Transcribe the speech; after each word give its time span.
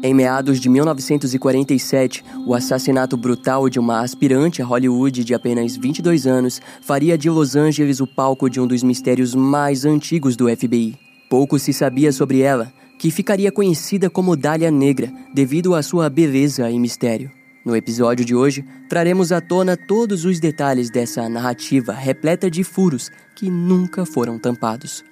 Em 0.00 0.14
meados 0.14 0.60
de 0.60 0.68
1947, 0.68 2.24
o 2.46 2.54
assassinato 2.54 3.16
brutal 3.16 3.68
de 3.68 3.80
uma 3.80 4.00
aspirante 4.00 4.62
a 4.62 4.64
Hollywood 4.64 5.24
de 5.24 5.34
apenas 5.34 5.76
22 5.76 6.24
anos 6.24 6.60
faria 6.80 7.18
de 7.18 7.28
Los 7.28 7.56
Angeles 7.56 8.00
o 8.00 8.06
palco 8.06 8.48
de 8.48 8.60
um 8.60 8.66
dos 8.66 8.84
mistérios 8.84 9.34
mais 9.34 9.84
antigos 9.84 10.36
do 10.36 10.48
FBI. 10.48 10.96
Pouco 11.28 11.58
se 11.58 11.72
sabia 11.72 12.12
sobre 12.12 12.40
ela, 12.40 12.72
que 12.96 13.10
ficaria 13.10 13.50
conhecida 13.50 14.08
como 14.08 14.36
Dália 14.36 14.70
Negra 14.70 15.12
devido 15.34 15.74
à 15.74 15.82
sua 15.82 16.08
beleza 16.08 16.70
e 16.70 16.78
mistério. 16.78 17.32
No 17.64 17.74
episódio 17.74 18.24
de 18.24 18.36
hoje, 18.36 18.64
traremos 18.88 19.32
à 19.32 19.40
tona 19.40 19.76
todos 19.76 20.24
os 20.24 20.38
detalhes 20.38 20.90
dessa 20.90 21.28
narrativa 21.28 21.92
repleta 21.92 22.48
de 22.48 22.62
furos 22.62 23.10
que 23.34 23.50
nunca 23.50 24.06
foram 24.06 24.38
tampados. 24.38 25.04